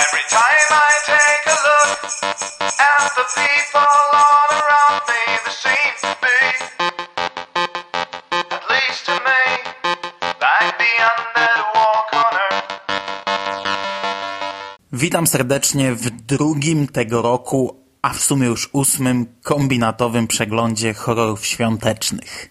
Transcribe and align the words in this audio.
Every 0.00 0.24
time 0.28 0.68
I 0.70 0.92
take 1.12 1.44
a 1.46 1.58
look 1.68 1.98
at 2.88 3.04
the 3.16 3.24
people 3.40 3.88
all 4.24 4.50
around 4.60 5.00
me, 5.08 5.22
to 6.02 6.10
be, 6.24 6.38
at 8.56 8.64
least 8.72 9.02
to 9.08 9.14
me, 9.28 9.42
like 10.44 10.72
the 10.80 10.92
on 11.04 12.34
earth. 12.36 12.68
Witam 14.92 15.26
serdecznie 15.26 15.94
w 15.94 16.10
drugim 16.10 16.88
tego 16.88 17.22
roku, 17.22 17.84
a 18.02 18.12
w 18.12 18.20
sumie 18.20 18.46
już 18.46 18.68
ósmym 18.72 19.26
kombinatowym 19.42 20.26
przeglądzie 20.26 20.94
horrorów 20.94 21.46
świątecznych. 21.46 22.50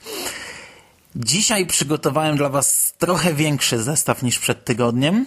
Dzisiaj 1.15 1.65
przygotowałem 1.65 2.37
dla 2.37 2.49
Was 2.49 2.93
trochę 2.97 3.33
większy 3.33 3.83
zestaw 3.83 4.23
niż 4.23 4.39
przed 4.39 4.65
tygodniem, 4.65 5.25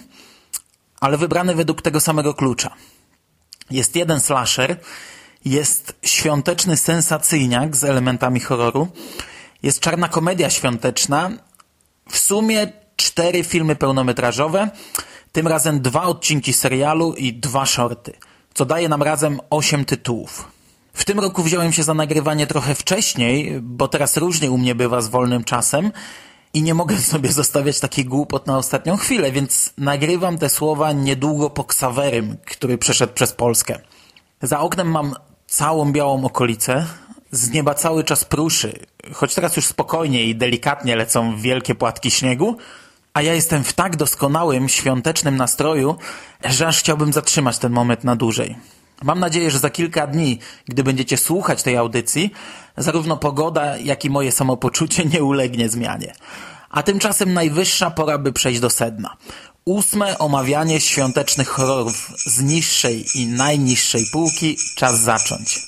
ale 0.99 1.17
wybrany 1.17 1.55
według 1.55 1.81
tego 1.81 1.99
samego 1.99 2.33
klucza. 2.33 2.75
Jest 3.69 3.95
jeden 3.95 4.21
slasher, 4.21 4.79
jest 5.45 5.95
świąteczny 6.03 6.77
sensacyjniak 6.77 7.75
z 7.75 7.83
elementami 7.83 8.39
horroru, 8.39 8.87
jest 9.63 9.79
czarna 9.79 10.09
komedia 10.09 10.49
świąteczna, 10.49 11.31
w 12.09 12.17
sumie 12.17 12.71
cztery 12.95 13.43
filmy 13.43 13.75
pełnometrażowe, 13.75 14.69
tym 15.31 15.47
razem 15.47 15.81
dwa 15.81 16.03
odcinki 16.03 16.53
serialu 16.53 17.13
i 17.13 17.33
dwa 17.33 17.65
shorty, 17.65 18.13
co 18.53 18.65
daje 18.65 18.89
nam 18.89 19.03
razem 19.03 19.39
osiem 19.49 19.85
tytułów. 19.85 20.56
W 20.97 21.05
tym 21.05 21.19
roku 21.19 21.43
wziąłem 21.43 21.73
się 21.73 21.83
za 21.83 21.93
nagrywanie 21.93 22.47
trochę 22.47 22.75
wcześniej, 22.75 23.59
bo 23.61 23.87
teraz 23.87 24.17
różnie 24.17 24.51
u 24.51 24.57
mnie 24.57 24.75
bywa 24.75 25.01
z 25.01 25.07
wolnym 25.07 25.43
czasem 25.43 25.91
i 26.53 26.61
nie 26.61 26.73
mogę 26.73 26.97
sobie 27.13 27.31
zostawiać 27.31 27.79
takich 27.79 28.05
głupot 28.05 28.47
na 28.47 28.57
ostatnią 28.57 28.97
chwilę, 28.97 29.31
więc 29.31 29.73
nagrywam 29.77 30.37
te 30.37 30.49
słowa 30.49 30.91
niedługo 30.91 31.49
po 31.49 31.63
Ksawerym, 31.63 32.37
który 32.45 32.77
przeszedł 32.77 33.13
przez 33.13 33.33
Polskę. 33.33 33.79
Za 34.41 34.59
oknem 34.59 34.91
mam 34.91 35.15
całą 35.47 35.91
białą 35.91 36.25
okolicę, 36.25 36.85
z 37.31 37.51
nieba 37.51 37.73
cały 37.73 38.03
czas 38.03 38.25
pruszy, 38.25 38.79
choć 39.13 39.35
teraz 39.35 39.55
już 39.55 39.65
spokojnie 39.65 40.23
i 40.23 40.35
delikatnie 40.35 40.95
lecą 40.95 41.37
wielkie 41.37 41.75
płatki 41.75 42.11
śniegu, 42.11 42.57
a 43.13 43.21
ja 43.21 43.33
jestem 43.33 43.63
w 43.63 43.73
tak 43.73 43.95
doskonałym, 43.95 44.69
świątecznym 44.69 45.37
nastroju, 45.37 45.95
że 46.45 46.67
aż 46.67 46.79
chciałbym 46.79 47.13
zatrzymać 47.13 47.57
ten 47.57 47.71
moment 47.71 48.03
na 48.03 48.15
dłużej. 48.15 48.76
Mam 49.03 49.19
nadzieję, 49.19 49.51
że 49.51 49.59
za 49.59 49.69
kilka 49.69 50.07
dni, 50.07 50.39
gdy 50.65 50.83
będziecie 50.83 51.17
słuchać 51.17 51.63
tej 51.63 51.77
audycji, 51.77 52.31
zarówno 52.77 53.17
pogoda, 53.17 53.77
jak 53.77 54.05
i 54.05 54.09
moje 54.09 54.31
samopoczucie 54.31 55.05
nie 55.05 55.23
ulegnie 55.23 55.69
zmianie. 55.69 56.13
A 56.69 56.83
tymczasem 56.83 57.33
najwyższa 57.33 57.91
pora, 57.91 58.17
by 58.17 58.33
przejść 58.33 58.59
do 58.59 58.69
sedna. 58.69 59.17
Ósme 59.65 60.17
omawianie 60.17 60.79
świątecznych 60.81 61.47
horrorów 61.47 62.11
z 62.25 62.41
niższej 62.41 63.05
i 63.15 63.27
najniższej 63.27 64.05
półki 64.13 64.57
czas 64.75 64.99
zacząć. 64.99 65.59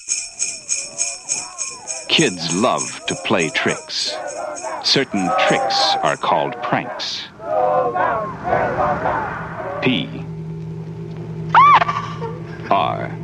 Kids 2.08 2.54
love 2.54 2.86
to 3.08 3.16
play 3.16 3.52
tricks. 3.52 4.12
Certain 4.84 5.30
tricks 5.48 5.96
are 6.02 6.18
called 6.18 6.56
pranks. 6.70 7.20
P 9.82 9.90
R 12.72 13.19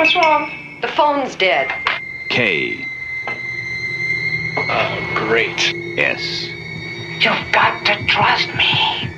What's 0.00 0.16
wrong? 0.16 0.50
The 0.80 0.88
phone's 0.88 1.36
dead. 1.36 1.70
K 2.30 2.86
Oh, 4.56 5.12
great. 5.14 5.74
S 5.98 6.48
You've 7.20 7.52
got 7.52 7.84
to 7.84 8.02
trust 8.06 8.48
me. 8.56 9.10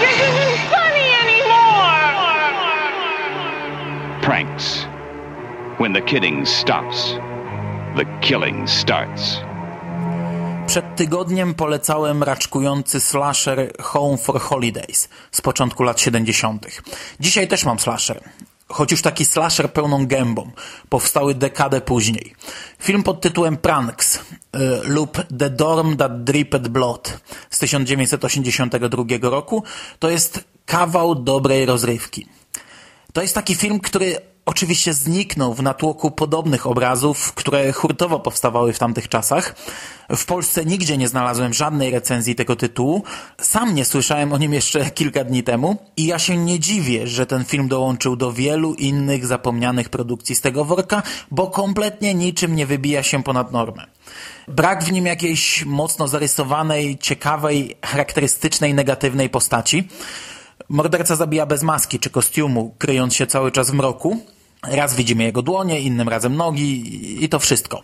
This 0.00 0.16
isn't 0.24 0.58
funny 0.70 1.12
anymore. 1.20 2.00
Pranks. 4.22 4.84
When 5.78 5.92
the 5.92 6.00
kidding 6.00 6.46
stops, 6.46 7.12
the 7.98 8.06
killing 8.22 8.66
starts. 8.66 9.40
Przed 10.70 10.96
tygodniem 10.96 11.54
polecałem 11.54 12.22
raczkujący 12.22 13.00
slasher 13.00 13.72
Home 13.80 14.16
for 14.16 14.40
Holidays 14.40 15.08
z 15.32 15.40
początku 15.40 15.82
lat 15.82 16.00
70. 16.00 16.66
Dzisiaj 17.20 17.48
też 17.48 17.64
mam 17.64 17.78
slasher. 17.78 18.20
Choć 18.68 18.90
już 18.90 19.02
taki 19.02 19.24
slasher 19.24 19.72
pełną 19.72 20.06
gębą, 20.06 20.50
powstały 20.88 21.34
dekadę 21.34 21.80
później. 21.80 22.34
Film 22.78 23.02
pod 23.02 23.20
tytułem 23.20 23.56
Pranks 23.56 24.16
y, 24.16 24.20
lub 24.84 25.22
The 25.38 25.50
Dorm 25.50 25.96
That 25.96 26.24
Dripped 26.24 26.68
Blood 26.68 27.20
z 27.50 27.58
1982 27.58 29.04
roku 29.22 29.64
to 29.98 30.10
jest 30.10 30.44
kawał 30.66 31.14
dobrej 31.14 31.66
rozrywki. 31.66 32.26
To 33.12 33.22
jest 33.22 33.34
taki 33.34 33.54
film, 33.54 33.80
który 33.80 34.29
oczywiście 34.46 34.94
zniknął 34.94 35.54
w 35.54 35.62
natłoku 35.62 36.10
podobnych 36.10 36.66
obrazów, 36.66 37.32
które 37.32 37.72
hurtowo 37.72 38.20
powstawały 38.20 38.72
w 38.72 38.78
tamtych 38.78 39.08
czasach. 39.08 39.54
W 40.16 40.24
Polsce 40.24 40.64
nigdzie 40.64 40.96
nie 40.96 41.08
znalazłem 41.08 41.54
żadnej 41.54 41.90
recenzji 41.90 42.34
tego 42.34 42.56
tytułu. 42.56 43.02
Sam 43.40 43.74
nie 43.74 43.84
słyszałem 43.84 44.32
o 44.32 44.38
nim 44.38 44.52
jeszcze 44.52 44.90
kilka 45.00 45.24
dni 45.24 45.42
temu 45.42 45.76
i 45.96 46.06
ja 46.06 46.18
się 46.18 46.36
nie 46.36 46.60
dziwię, 46.60 47.06
że 47.06 47.26
ten 47.26 47.44
film 47.44 47.68
dołączył 47.68 48.16
do 48.16 48.32
wielu 48.32 48.74
innych 48.74 49.26
zapomnianych 49.26 49.88
produkcji 49.88 50.36
z 50.36 50.40
tego 50.40 50.64
worka, 50.64 51.02
bo 51.30 51.46
kompletnie 51.46 52.14
niczym 52.14 52.56
nie 52.56 52.66
wybija 52.66 53.02
się 53.02 53.22
ponad 53.22 53.52
normę. 53.52 53.86
Brak 54.48 54.84
w 54.84 54.92
nim 54.92 55.06
jakiejś 55.06 55.64
mocno 55.64 56.08
zarysowanej, 56.08 56.98
ciekawej, 56.98 57.76
charakterystycznej, 57.84 58.74
negatywnej 58.74 59.28
postaci. 59.30 59.88
Morderca 60.70 61.16
zabija 61.16 61.46
bez 61.46 61.62
maski 61.62 61.98
czy 61.98 62.10
kostiumu, 62.10 62.74
kryjąc 62.78 63.14
się 63.14 63.26
cały 63.26 63.52
czas 63.52 63.70
w 63.70 63.74
mroku. 63.74 64.18
Raz 64.62 64.94
widzimy 64.94 65.24
jego 65.24 65.42
dłonie, 65.42 65.80
innym 65.80 66.08
razem 66.08 66.36
nogi 66.36 67.24
i 67.24 67.28
to 67.28 67.38
wszystko. 67.38 67.82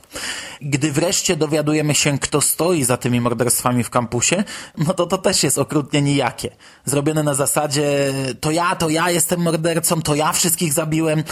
Gdy 0.61 0.93
wreszcie 0.93 1.37
dowiadujemy 1.37 1.95
się, 1.95 2.19
kto 2.19 2.41
stoi 2.41 2.85
za 2.85 2.97
tymi 2.97 3.21
morderstwami 3.21 3.85
w 3.85 3.91
kampusie, 3.91 4.45
no 4.79 4.95
to 4.95 5.07
to 5.07 5.19
też 5.19 5.43
jest 5.43 5.59
okrutnie 5.59 6.03
nijakie. 6.03 6.51
Zrobione 6.85 7.23
na 7.23 7.35
zasadzie 7.35 8.15
to 8.41 8.51
ja, 8.51 8.77
to 8.77 8.89
ja 8.89 9.11
jestem 9.11 9.41
mordercą, 9.41 10.03
to 10.03 10.15
ja 10.15 10.33
wszystkich 10.33 10.73
zabiłem, 10.73 11.25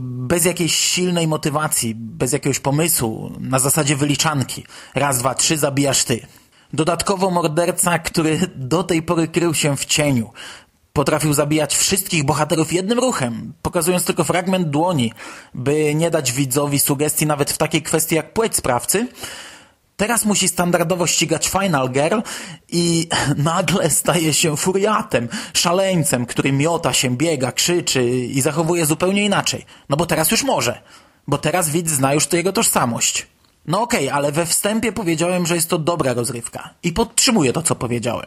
bez 0.00 0.44
jakiejś 0.44 0.74
silnej 0.74 1.28
motywacji, 1.28 1.94
bez 1.94 2.32
jakiegoś 2.32 2.58
pomysłu, 2.58 3.32
na 3.40 3.58
zasadzie 3.58 3.96
wyliczanki. 3.96 4.64
Raz, 4.94 5.18
dwa, 5.18 5.34
trzy, 5.34 5.58
zabijasz 5.58 6.04
ty. 6.04 6.26
Dodatkowo 6.72 7.30
morderca, 7.30 7.98
który 7.98 8.40
do 8.56 8.82
tej 8.82 9.02
pory 9.02 9.28
krył 9.28 9.54
się 9.54 9.76
w 9.76 9.84
cieniu, 9.84 10.30
Potrafił 10.92 11.32
zabijać 11.32 11.76
wszystkich 11.76 12.24
bohaterów 12.24 12.72
jednym 12.72 12.98
ruchem, 12.98 13.52
pokazując 13.62 14.04
tylko 14.04 14.24
fragment 14.24 14.68
dłoni, 14.68 15.12
by 15.54 15.94
nie 15.94 16.10
dać 16.10 16.32
widzowi 16.32 16.78
sugestii 16.78 17.26
nawet 17.26 17.50
w 17.50 17.58
takiej 17.58 17.82
kwestii 17.82 18.14
jak 18.14 18.32
płeć 18.32 18.56
sprawcy. 18.56 19.08
Teraz 19.96 20.24
musi 20.24 20.48
standardowo 20.48 21.06
ścigać 21.06 21.48
Final 21.48 21.90
Girl 21.90 22.18
i 22.68 23.08
nagle 23.36 23.90
staje 23.90 24.34
się 24.34 24.56
furiatem, 24.56 25.28
szaleńcem, 25.54 26.26
który 26.26 26.52
miota 26.52 26.92
się, 26.92 27.16
biega, 27.16 27.52
krzyczy 27.52 28.10
i 28.10 28.40
zachowuje 28.40 28.86
zupełnie 28.86 29.24
inaczej. 29.24 29.66
No 29.88 29.96
bo 29.96 30.06
teraz 30.06 30.30
już 30.30 30.42
może, 30.42 30.82
bo 31.26 31.38
teraz 31.38 31.70
widz 31.70 31.90
zna 31.90 32.14
już 32.14 32.26
to 32.26 32.36
jego 32.36 32.52
tożsamość. 32.52 33.26
No 33.66 33.82
okej, 33.82 34.08
okay, 34.08 34.14
ale 34.14 34.32
we 34.32 34.46
wstępie 34.46 34.92
powiedziałem, 34.92 35.46
że 35.46 35.54
jest 35.54 35.70
to 35.70 35.78
dobra 35.78 36.12
rozrywka 36.12 36.70
i 36.82 36.92
podtrzymuję 36.92 37.52
to, 37.52 37.62
co 37.62 37.74
powiedziałem. 37.74 38.26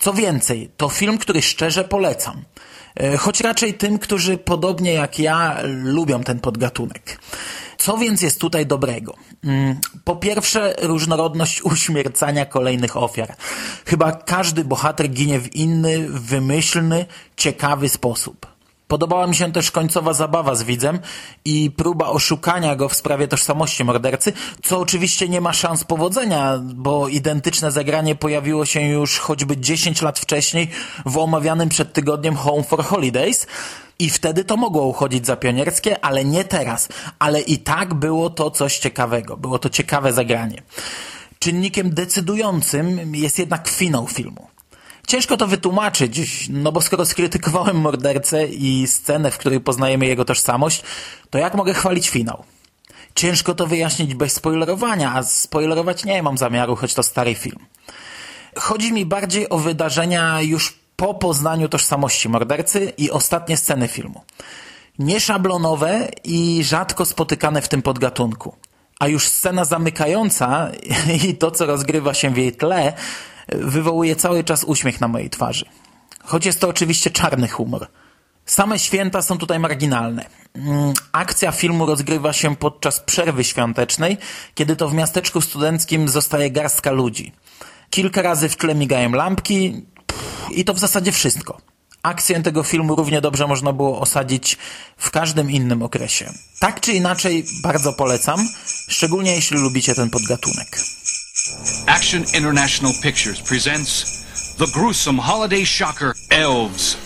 Co 0.00 0.12
więcej, 0.12 0.70
to 0.76 0.88
film, 0.88 1.18
który 1.18 1.42
szczerze 1.42 1.84
polecam. 1.84 2.44
Choć 3.18 3.40
raczej 3.40 3.74
tym, 3.74 3.98
którzy 3.98 4.38
podobnie 4.38 4.92
jak 4.92 5.18
ja 5.18 5.58
lubią 5.64 6.22
ten 6.22 6.40
podgatunek. 6.40 7.20
Co 7.78 7.98
więc 7.98 8.22
jest 8.22 8.40
tutaj 8.40 8.66
dobrego? 8.66 9.14
Po 10.04 10.16
pierwsze, 10.16 10.74
różnorodność 10.82 11.62
uśmiercania 11.62 12.46
kolejnych 12.46 12.96
ofiar. 12.96 13.36
Chyba 13.86 14.12
każdy 14.12 14.64
bohater 14.64 15.10
ginie 15.10 15.40
w 15.40 15.56
inny, 15.56 16.08
wymyślny, 16.08 17.06
ciekawy 17.36 17.88
sposób. 17.88 18.57
Podobała 18.88 19.26
mi 19.26 19.34
się 19.34 19.52
też 19.52 19.70
końcowa 19.70 20.12
zabawa 20.12 20.54
z 20.54 20.62
widzem 20.62 20.98
i 21.44 21.70
próba 21.70 22.06
oszukania 22.06 22.76
go 22.76 22.88
w 22.88 22.94
sprawie 22.94 23.28
tożsamości 23.28 23.84
mordercy, 23.84 24.32
co 24.62 24.78
oczywiście 24.78 25.28
nie 25.28 25.40
ma 25.40 25.52
szans 25.52 25.84
powodzenia, 25.84 26.58
bo 26.62 27.08
identyczne 27.08 27.70
zagranie 27.70 28.14
pojawiło 28.14 28.66
się 28.66 28.80
już 28.80 29.18
choćby 29.18 29.56
10 29.56 30.02
lat 30.02 30.18
wcześniej 30.18 30.70
w 31.06 31.18
omawianym 31.18 31.68
przed 31.68 31.92
tygodniem 31.92 32.36
Home 32.36 32.62
for 32.62 32.84
Holidays 32.84 33.46
i 33.98 34.10
wtedy 34.10 34.44
to 34.44 34.56
mogło 34.56 34.86
uchodzić 34.86 35.26
za 35.26 35.36
pionierskie, 35.36 36.04
ale 36.04 36.24
nie 36.24 36.44
teraz. 36.44 36.88
Ale 37.18 37.40
i 37.40 37.58
tak 37.58 37.94
było 37.94 38.30
to 38.30 38.50
coś 38.50 38.78
ciekawego, 38.78 39.36
było 39.36 39.58
to 39.58 39.70
ciekawe 39.70 40.12
zagranie. 40.12 40.62
Czynnikiem 41.38 41.90
decydującym 41.94 43.14
jest 43.14 43.38
jednak 43.38 43.68
finał 43.68 44.06
filmu. 44.06 44.48
Ciężko 45.08 45.36
to 45.36 45.46
wytłumaczyć, 45.46 46.48
no 46.48 46.72
bo 46.72 46.80
skoro 46.80 47.04
skrytykowałem 47.04 47.76
mordercę 47.76 48.46
i 48.46 48.86
scenę, 48.86 49.30
w 49.30 49.38
której 49.38 49.60
poznajemy 49.60 50.06
jego 50.06 50.24
tożsamość, 50.24 50.82
to 51.30 51.38
jak 51.38 51.54
mogę 51.54 51.74
chwalić 51.74 52.10
finał? 52.10 52.44
Ciężko 53.14 53.54
to 53.54 53.66
wyjaśnić 53.66 54.14
bez 54.14 54.32
spoilerowania, 54.32 55.12
a 55.14 55.22
spoilerować 55.22 56.04
nie 56.04 56.22
mam 56.22 56.38
zamiaru, 56.38 56.76
choć 56.76 56.94
to 56.94 57.02
stary 57.02 57.34
film. 57.34 57.58
Chodzi 58.56 58.92
mi 58.92 59.06
bardziej 59.06 59.48
o 59.50 59.58
wydarzenia 59.58 60.42
już 60.42 60.78
po 60.96 61.14
poznaniu 61.14 61.68
tożsamości 61.68 62.28
mordercy 62.28 62.92
i 62.98 63.10
ostatnie 63.10 63.56
sceny 63.56 63.88
filmu. 63.88 64.22
Nieszablonowe 64.98 66.08
i 66.24 66.64
rzadko 66.64 67.04
spotykane 67.04 67.62
w 67.62 67.68
tym 67.68 67.82
podgatunku. 67.82 68.56
A 68.98 69.08
już 69.08 69.28
scena 69.28 69.64
zamykająca 69.64 70.70
i 71.28 71.34
to, 71.34 71.50
co 71.50 71.66
rozgrywa 71.66 72.14
się 72.14 72.30
w 72.30 72.36
jej 72.36 72.52
tle, 72.52 72.92
wywołuje 73.52 74.16
cały 74.16 74.44
czas 74.44 74.64
uśmiech 74.64 75.00
na 75.00 75.08
mojej 75.08 75.30
twarzy. 75.30 75.64
Choć 76.24 76.46
jest 76.46 76.60
to 76.60 76.68
oczywiście 76.68 77.10
czarny 77.10 77.48
humor. 77.48 77.86
Same 78.46 78.78
święta 78.78 79.22
są 79.22 79.38
tutaj 79.38 79.58
marginalne. 79.58 80.24
Mm, 80.54 80.92
akcja 81.12 81.52
filmu 81.52 81.86
rozgrywa 81.86 82.32
się 82.32 82.56
podczas 82.56 83.00
przerwy 83.00 83.44
świątecznej, 83.44 84.16
kiedy 84.54 84.76
to 84.76 84.88
w 84.88 84.94
miasteczku 84.94 85.40
studenckim 85.40 86.08
zostaje 86.08 86.50
garstka 86.50 86.90
ludzi. 86.90 87.32
Kilka 87.90 88.22
razy 88.22 88.48
w 88.48 88.56
tle 88.56 88.74
migają 88.74 89.12
lampki 89.12 89.86
i 90.50 90.64
to 90.64 90.74
w 90.74 90.78
zasadzie 90.78 91.12
wszystko. 91.12 91.58
Akcję 92.02 92.42
tego 92.42 92.62
filmu 92.62 92.96
równie 92.96 93.20
dobrze 93.20 93.46
można 93.46 93.72
było 93.72 94.00
osadzić 94.00 94.58
w 94.96 95.10
każdym 95.10 95.50
innym 95.50 95.82
okresie. 95.82 96.32
Tak 96.60 96.80
czy 96.80 96.92
inaczej, 96.92 97.44
bardzo 97.62 97.92
polecam, 97.92 98.48
szczególnie 98.88 99.34
jeśli 99.34 99.58
lubicie 99.58 99.94
ten 99.94 100.10
podgatunek. 100.10 100.78
Action 101.86 102.24
International 102.34 102.92
Pictures 103.02 103.40
presents 103.40 104.54
the 104.54 104.70
gruesome 104.72 105.18
holiday 105.18 105.64
shocker 105.64 106.14
Elves. 106.30 106.96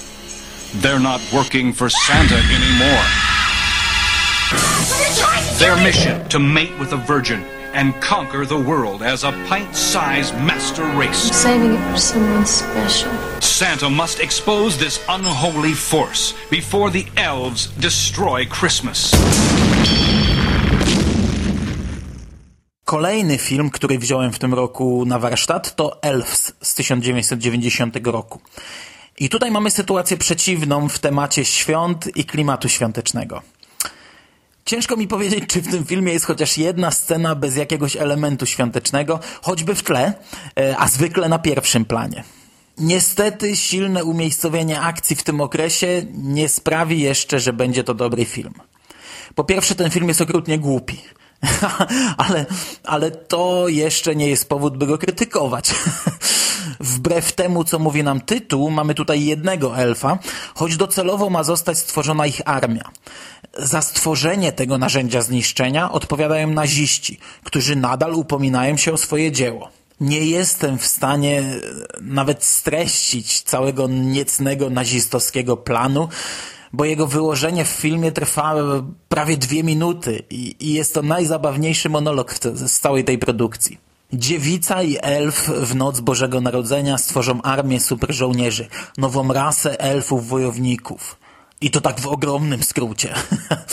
They're 0.83 1.01
not 1.01 1.21
working 1.33 1.73
for 1.73 1.89
Santa 1.89 2.37
anymore. 2.37 3.05
Their 5.59 5.77
mission 5.77 6.29
to 6.31 6.39
mate 6.39 6.77
with 6.79 6.93
a 6.93 6.97
virgin 6.97 7.43
and 7.75 7.95
conquer 8.03 8.45
the 8.45 8.59
world 8.59 9.03
as 9.03 9.25
a 9.25 9.33
pint-sized 9.49 10.35
master 10.35 10.85
race. 10.99 11.29
I'm 11.29 11.35
saving 11.35 11.75
it 11.75 11.91
for 11.93 11.99
someone 11.99 12.45
special. 12.45 13.13
Santa 13.41 13.89
must 13.89 14.21
expose 14.21 14.79
this 14.79 15.05
unholy 15.09 15.73
force 15.73 16.35
before 16.51 16.91
the 16.91 17.07
elves 17.17 17.69
destroy 17.79 18.45
Christmas. 18.47 19.13
Kolejny 22.93 23.39
film, 23.39 23.71
który 23.71 23.99
wziąłem 23.99 24.33
w 24.33 24.39
tym 24.39 24.55
roku 24.55 25.05
na 25.07 25.19
warsztat 25.19 25.77
to 25.77 26.03
Elves 26.03 26.53
z 26.63 26.75
1990 26.75 28.07
roku. 28.07 28.41
I 29.19 29.29
tutaj 29.29 29.51
mamy 29.51 29.71
sytuację 29.71 30.17
przeciwną 30.17 30.89
w 30.89 30.99
temacie 30.99 31.45
świąt 31.45 32.17
i 32.17 32.25
klimatu 32.25 32.69
świątecznego. 32.69 33.43
Ciężko 34.65 34.97
mi 34.97 35.09
powiedzieć, 35.09 35.45
czy 35.47 35.63
w 35.63 35.71
tym 35.71 35.85
filmie 35.85 36.13
jest 36.13 36.25
chociaż 36.25 36.59
jedna 36.59 36.91
scena 36.91 37.35
bez 37.35 37.57
jakiegoś 37.57 37.97
elementu 37.97 38.47
świątecznego, 38.47 39.21
choćby 39.43 39.75
w 39.75 39.83
tle, 39.83 40.13
e, 40.59 40.77
a 40.79 40.89
zwykle 40.89 41.29
na 41.29 41.39
pierwszym 41.39 41.85
planie. 41.85 42.25
Niestety 42.79 43.57
silne 43.57 44.05
umiejscowienie 44.05 44.81
akcji 44.81 45.17
w 45.17 45.23
tym 45.23 45.41
okresie 45.41 46.03
nie 46.13 46.49
sprawi 46.49 47.01
jeszcze, 47.01 47.41
że 47.41 47.53
będzie 47.53 47.85
to 47.85 47.95
dobry 47.95 48.25
film. 48.25 48.55
Po 49.35 49.45
pierwsze, 49.45 49.75
ten 49.75 49.91
film 49.91 50.09
jest 50.09 50.21
okrutnie 50.21 50.59
głupi. 50.59 50.99
ale, 52.17 52.47
ale 52.85 53.11
to 53.11 53.69
jeszcze 53.69 54.17
nie 54.17 54.29
jest 54.29 54.49
powód, 54.49 54.77
by 54.77 54.87
go 54.87 54.99
krytykować. 54.99 55.71
Wbrew 56.81 57.33
temu, 57.33 57.65
co 57.65 57.79
mówi 57.79 58.03
nam 58.03 58.21
tytuł, 58.21 58.71
mamy 58.71 58.95
tutaj 58.95 59.25
jednego 59.25 59.77
elfa, 59.77 60.19
choć 60.55 60.77
docelowo 60.77 61.31
ma 61.31 61.43
zostać 61.43 61.79
stworzona 61.79 62.27
ich 62.27 62.41
armia. 62.45 62.91
Za 63.59 63.83
stworzenie 63.83 64.53
tego 64.53 64.79
narzędzia 64.79 65.23
zniszczenia 65.23 65.93
odpowiadają 65.93 66.49
naziści, 66.49 67.19
którzy 67.45 67.77
nadal 67.77 68.15
upominają 68.15 68.77
się 68.77 68.93
o 68.93 68.97
swoje 68.97 69.33
dzieło. 69.33 69.71
Nie 70.01 70.27
jestem 70.27 70.79
w 70.79 70.87
stanie 70.87 71.43
nawet 72.01 72.45
streścić 72.45 73.43
całego 73.43 73.89
niecnego 73.89 74.71
nazistowskiego 74.71 75.57
planu, 75.57 76.09
bo 76.73 76.85
jego 76.85 77.07
wyłożenie 77.07 77.65
w 77.65 77.69
filmie 77.69 78.13
trwa 78.13 78.55
prawie 79.09 79.37
dwie 79.37 79.63
minuty 79.63 80.23
i, 80.31 80.57
i 80.61 80.73
jest 80.73 80.95
to 80.95 81.03
najzabawniejszy 81.03 81.89
monolog 81.89 82.35
z 82.55 82.81
całej 82.81 83.05
tej 83.05 83.19
produkcji. 83.19 83.79
Dziewica 84.13 84.83
i 84.83 84.97
elf 85.03 85.49
w 85.49 85.75
noc 85.75 86.01
Bożego 86.01 86.41
Narodzenia 86.41 86.99
stworzą 86.99 87.43
armię 87.43 87.81
superżołnierzy, 87.81 88.69
nową 88.99 89.33
rasę 89.33 89.81
elfów 89.81 90.29
wojowników. 90.29 91.17
I 91.61 91.71
to 91.71 91.81
tak 91.81 92.01
w 92.01 92.07
ogromnym 92.07 92.63
skrócie. 92.63 93.15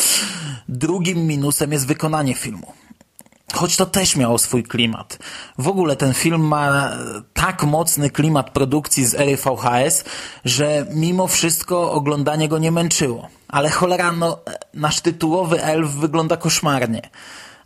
Drugim 0.69 1.28
minusem 1.28 1.72
jest 1.72 1.88
wykonanie 1.88 2.34
filmu. 2.34 2.74
Choć 3.54 3.78
to 3.78 3.86
też 3.86 4.16
miało 4.16 4.38
swój 4.38 4.63
klimat. 4.63 5.18
W 5.57 5.68
ogóle 5.68 5.96
ten 5.96 6.13
film 6.13 6.48
ma 6.48 6.92
tak 7.34 7.63
mocny 7.63 8.10
klimat 8.10 8.50
produkcji 8.50 9.06
z 9.06 9.16
ery 9.16 9.38
VHS, 9.38 10.04
że 10.46 10.86
mimo 10.94 11.28
wszystko 11.28 11.92
oglądanie 11.92 12.48
go 12.48 12.57
nie 12.57 12.72
męczyło. 12.72 13.28
Ale 13.48 13.69
cholera, 13.69 14.12
no, 14.12 14.40
nasz 14.74 15.01
tytułowy 15.01 15.63
elf 15.63 15.92
wygląda 15.92 16.38
koszmarnie. 16.38 17.10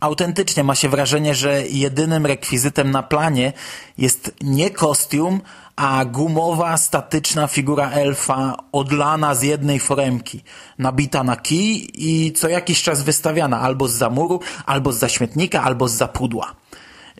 Autentycznie 0.00 0.64
ma 0.64 0.74
się 0.74 0.88
wrażenie, 0.88 1.34
że 1.34 1.66
jedynym 1.68 2.26
rekwizytem 2.26 2.90
na 2.90 3.02
planie 3.02 3.52
jest 3.98 4.34
nie 4.40 4.70
kostium, 4.70 5.40
a 5.76 6.04
gumowa, 6.04 6.76
statyczna 6.76 7.46
figura 7.46 7.90
elfa 7.90 8.56
odlana 8.72 9.34
z 9.34 9.42
jednej 9.42 9.80
foremki, 9.80 10.42
nabita 10.78 11.24
na 11.24 11.36
kij 11.36 11.90
i 11.94 12.32
co 12.32 12.48
jakiś 12.48 12.82
czas 12.82 13.02
wystawiana 13.02 13.60
albo 13.60 13.88
z 13.88 13.92
zamuru, 13.92 14.40
albo 14.66 14.92
z 14.92 14.98
zaśmietnika, 14.98 15.62
albo 15.62 15.88
z 15.88 15.92
zapudła. 15.92 16.54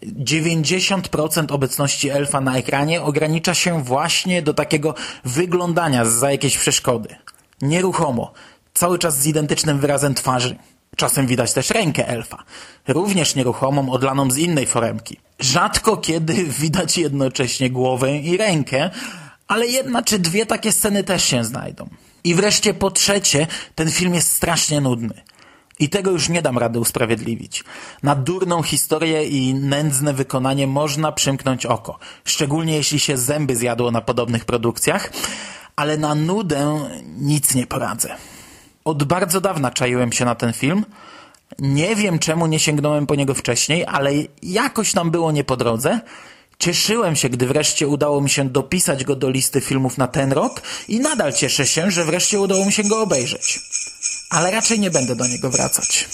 90% 0.03 1.53
obecności 1.53 2.11
elfa 2.11 2.41
na 2.41 2.57
ekranie 2.57 3.03
ogranicza 3.03 3.55
się 3.55 3.83
właśnie 3.83 4.43
do 4.43 4.55
takiego 4.55 4.95
wyglądania 5.25 6.05
za 6.05 6.31
jakieś 6.31 6.59
przeszkody. 6.59 7.17
Nieruchomo, 7.63 8.33
cały 8.75 8.99
czas 8.99 9.19
z 9.19 9.27
identycznym 9.27 9.79
wyrazem 9.79 10.15
twarzy. 10.15 10.57
Czasem 10.97 11.27
widać 11.27 11.53
też 11.53 11.71
rękę 11.71 12.09
elfa, 12.09 12.45
również 12.89 13.35
nieruchomą, 13.35 13.93
odlaną 13.93 14.31
z 14.31 14.39
innej 14.39 14.67
foremki. 14.67 15.24
Rzadko 15.39 15.97
kiedy 15.97 16.45
widać 16.45 16.99
jednocześnie 16.99 17.71
głowę 17.71 18.19
i 18.19 18.37
rękę, 18.37 18.91
ale 19.49 19.67
jedna 19.67 20.03
czy 20.03 20.19
dwie 20.19 20.47
takie 20.47 20.73
sceny 20.73 21.05
też 21.05 21.25
się 21.25 21.45
znajdą. 21.45 21.89
I 22.25 22.35
wreszcie 22.35 22.75
po 22.75 22.91
trzecie, 22.91 23.47
ten 23.75 23.91
film 23.91 24.15
jest 24.15 24.33
strasznie 24.33 24.81
nudny. 24.81 25.23
I 25.79 25.89
tego 25.89 26.11
już 26.11 26.29
nie 26.29 26.43
dam 26.43 26.59
rady 26.59 26.81
usprawiedliwić. 26.81 27.65
Na 28.03 28.15
durną 28.15 28.63
historię 28.63 29.25
i 29.25 29.55
nędzne 29.55 30.13
wykonanie 30.13 30.67
można 30.67 31.13
przymknąć 31.13 31.67
oko, 31.67 31.99
szczególnie 32.25 32.77
jeśli 32.77 33.01
się 33.01 33.17
zęby 33.17 33.57
zjadło 33.57 33.91
na 33.91 34.01
podobnych 34.01 34.45
produkcjach, 34.45 35.13
ale 35.77 35.97
na 35.97 36.15
nudę 36.15 36.89
nic 37.19 37.55
nie 37.55 37.67
poradzę. 37.67 38.17
Od 38.85 39.05
bardzo 39.05 39.41
dawna 39.41 39.71
czaiłem 39.71 40.13
się 40.13 40.25
na 40.25 40.35
ten 40.35 40.53
film. 40.53 40.85
Nie 41.59 41.97
wiem, 41.97 42.19
czemu 42.19 42.47
nie 42.47 42.59
sięgnąłem 42.59 43.07
po 43.07 43.15
niego 43.15 43.35
wcześniej, 43.35 43.85
ale 43.87 44.13
jakoś 44.43 44.95
nam 44.95 45.11
było 45.11 45.33
nie 45.33 45.45
po 45.45 45.57
drodze. 45.57 46.01
Cieszyłem 46.59 47.17
się, 47.17 47.29
gdy 47.29 47.47
wreszcie 47.47 47.89
udało 47.89 48.21
mi 48.21 48.31
się 48.31 48.49
dopisać 48.49 49.05
go 49.05 49.17
do 49.17 49.31
listy 49.31 49.61
filmów 49.61 49.99
na 49.99 50.07
ten 50.07 50.33
rok 50.33 50.63
i 50.89 51.01
nadal 51.01 51.33
cieszę 51.33 51.67
się, 51.67 51.91
że 51.91 52.05
wreszcie 52.05 52.41
udało 52.41 52.65
mi 52.67 52.73
się 52.73 52.83
go 52.83 53.03
obejrzeć. 53.03 53.61
Ale 54.31 54.51
raczej 54.51 54.81
nie 54.81 54.91
będę 54.91 55.17
do 55.17 55.27
niego 55.27 55.51
wracać. 55.51 56.09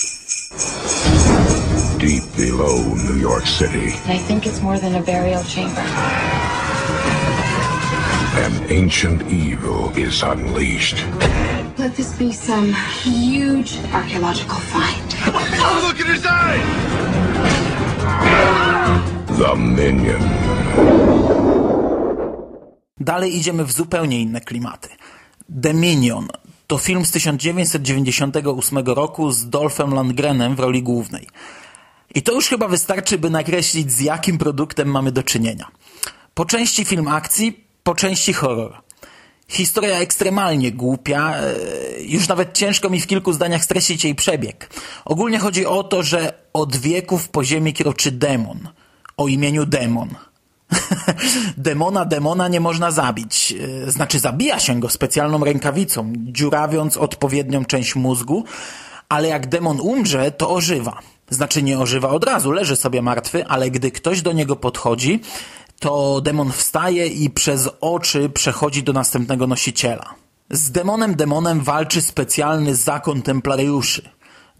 Deep 1.98 2.24
below 2.36 2.86
New 2.96 3.22
York 3.22 3.44
City, 3.58 3.92
I 4.14 4.18
think 4.18 4.44
it's 4.46 4.62
more 4.62 4.78
than 4.80 4.94
a 4.94 5.00
burial 5.00 5.44
chamber. 5.44 5.84
an 8.36 8.70
ancient 8.70 9.22
evil 9.22 9.90
is 9.96 10.22
unleashed. 10.22 11.04
Let 11.80 11.96
this 11.96 12.12
be 12.18 12.32
some 12.32 12.74
huge 13.02 13.78
archaeological 13.92 14.56
find. 14.56 15.08
Look 15.82 16.00
at 16.00 16.06
his 16.06 16.26
eyes! 16.26 16.66
The 19.38 19.56
Minion. 19.56 20.20
Dalej 23.00 23.36
idziemy 23.36 23.64
w 23.64 23.72
zupełnie 23.72 24.20
inne 24.20 24.40
klimaty. 24.40 24.88
The 25.62 25.74
Minion 25.74 26.28
to 26.66 26.78
film 26.78 27.04
z 27.04 27.10
1998 27.10 28.78
roku 28.78 29.32
z 29.32 29.48
Dolphem 29.48 29.94
Lundgrenem 29.94 30.56
w 30.56 30.60
roli 30.60 30.82
głównej. 30.82 31.26
I 32.14 32.22
to 32.22 32.32
już 32.32 32.48
chyba 32.48 32.68
wystarczy, 32.68 33.18
by 33.18 33.30
nakreślić 33.30 33.92
z 33.92 34.00
jakim 34.00 34.38
produktem 34.38 34.88
mamy 34.88 35.12
do 35.12 35.22
czynienia. 35.22 35.68
Po 36.34 36.44
części 36.44 36.84
film 36.84 37.08
akcji, 37.08 37.64
po 37.82 37.94
części 37.94 38.32
horror. 38.32 38.89
Historia 39.50 39.98
ekstremalnie 39.98 40.72
głupia, 40.72 41.34
e, 41.36 41.54
już 42.02 42.28
nawet 42.28 42.52
ciężko 42.52 42.90
mi 42.90 43.00
w 43.00 43.06
kilku 43.06 43.32
zdaniach 43.32 43.64
streścić 43.64 44.04
jej 44.04 44.14
przebieg. 44.14 44.70
Ogólnie 45.04 45.38
chodzi 45.38 45.66
o 45.66 45.82
to, 45.82 46.02
że 46.02 46.32
od 46.52 46.76
wieków 46.76 47.28
po 47.28 47.44
ziemi 47.44 47.72
kroczy 47.74 48.10
demon. 48.10 48.68
O 49.16 49.28
imieniu 49.28 49.66
demon. 49.66 50.08
demona 51.56 52.04
demona 52.04 52.48
nie 52.48 52.60
można 52.60 52.90
zabić. 52.90 53.54
E, 53.86 53.90
Znaczy 53.90 54.18
zabija 54.18 54.60
się 54.60 54.80
go 54.80 54.88
specjalną 54.88 55.44
rękawicą, 55.44 56.12
dziurawiąc 56.16 56.96
odpowiednią 56.96 57.64
część 57.64 57.94
mózgu, 57.94 58.44
ale 59.08 59.28
jak 59.28 59.48
demon 59.48 59.80
umrze, 59.80 60.30
to 60.30 60.50
ożywa. 60.50 60.98
Znaczy 61.30 61.62
nie 61.62 61.78
ożywa 61.78 62.08
od 62.08 62.24
razu, 62.24 62.52
leży 62.52 62.76
sobie 62.76 63.02
martwy, 63.02 63.46
ale 63.46 63.70
gdy 63.70 63.90
ktoś 63.90 64.22
do 64.22 64.32
niego 64.32 64.56
podchodzi, 64.56 65.20
to 65.80 66.20
demon 66.20 66.52
wstaje 66.52 67.06
i 67.06 67.30
przez 67.30 67.68
oczy 67.80 68.28
przechodzi 68.28 68.82
do 68.82 68.92
następnego 68.92 69.46
nosiciela. 69.46 70.14
Z 70.50 70.70
demonem 70.70 71.14
demonem 71.14 71.60
walczy 71.60 72.02
specjalny 72.02 72.74
zakon 72.74 73.22
templariuszy. 73.22 74.10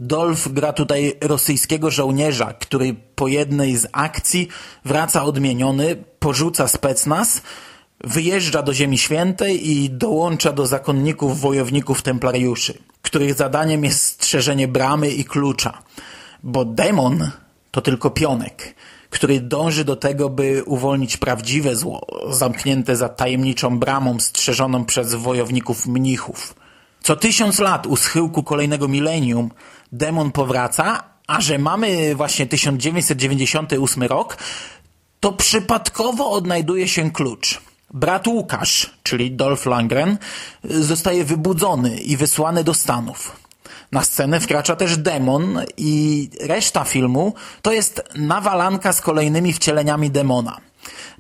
Dolph 0.00 0.48
gra 0.48 0.72
tutaj 0.72 1.14
rosyjskiego 1.20 1.90
żołnierza, 1.90 2.52
który 2.52 2.96
po 3.14 3.28
jednej 3.28 3.76
z 3.76 3.86
akcji 3.92 4.48
wraca 4.84 5.24
odmieniony, 5.24 5.96
porzuca 6.18 6.68
specnaz, 6.68 7.42
wyjeżdża 8.04 8.62
do 8.62 8.74
Ziemi 8.74 8.98
Świętej 8.98 9.70
i 9.70 9.90
dołącza 9.90 10.52
do 10.52 10.66
zakonników 10.66 11.40
wojowników 11.40 12.02
templariuszy, 12.02 12.78
których 13.02 13.34
zadaniem 13.34 13.84
jest 13.84 14.02
strzeżenie 14.02 14.68
bramy 14.68 15.10
i 15.10 15.24
klucza. 15.24 15.82
Bo 16.42 16.64
demon 16.64 17.30
to 17.70 17.80
tylko 17.80 18.10
pionek, 18.10 18.74
który 19.10 19.40
dąży 19.40 19.84
do 19.84 19.96
tego, 19.96 20.28
by 20.28 20.64
uwolnić 20.64 21.16
prawdziwe 21.16 21.76
zło, 21.76 22.06
zamknięte 22.30 22.96
za 22.96 23.08
tajemniczą 23.08 23.78
bramą 23.78 24.20
strzeżoną 24.20 24.84
przez 24.84 25.14
wojowników 25.14 25.86
mnichów. 25.86 26.54
Co 27.02 27.16
tysiąc 27.16 27.58
lat 27.58 27.86
u 27.86 27.96
schyłku 27.96 28.42
kolejnego 28.42 28.88
milenium 28.88 29.50
demon 29.92 30.32
powraca, 30.32 31.02
a 31.26 31.40
że 31.40 31.58
mamy 31.58 32.14
właśnie 32.14 32.46
1998 32.46 34.02
rok, 34.02 34.36
to 35.20 35.32
przypadkowo 35.32 36.30
odnajduje 36.30 36.88
się 36.88 37.10
klucz. 37.10 37.60
Brat 37.94 38.26
Łukasz, 38.26 38.90
czyli 39.02 39.30
Dolph 39.30 39.66
Lundgren, 39.66 40.18
zostaje 40.64 41.24
wybudzony 41.24 42.00
i 42.00 42.16
wysłany 42.16 42.64
do 42.64 42.74
Stanów. 42.74 43.36
Na 43.92 44.04
scenę 44.04 44.40
wkracza 44.40 44.76
też 44.76 44.96
demon 44.96 45.58
i 45.76 46.28
reszta 46.40 46.84
filmu 46.84 47.34
to 47.62 47.72
jest 47.72 48.02
nawalanka 48.14 48.92
z 48.92 49.00
kolejnymi 49.00 49.52
wcieleniami 49.52 50.10
demona. 50.10 50.56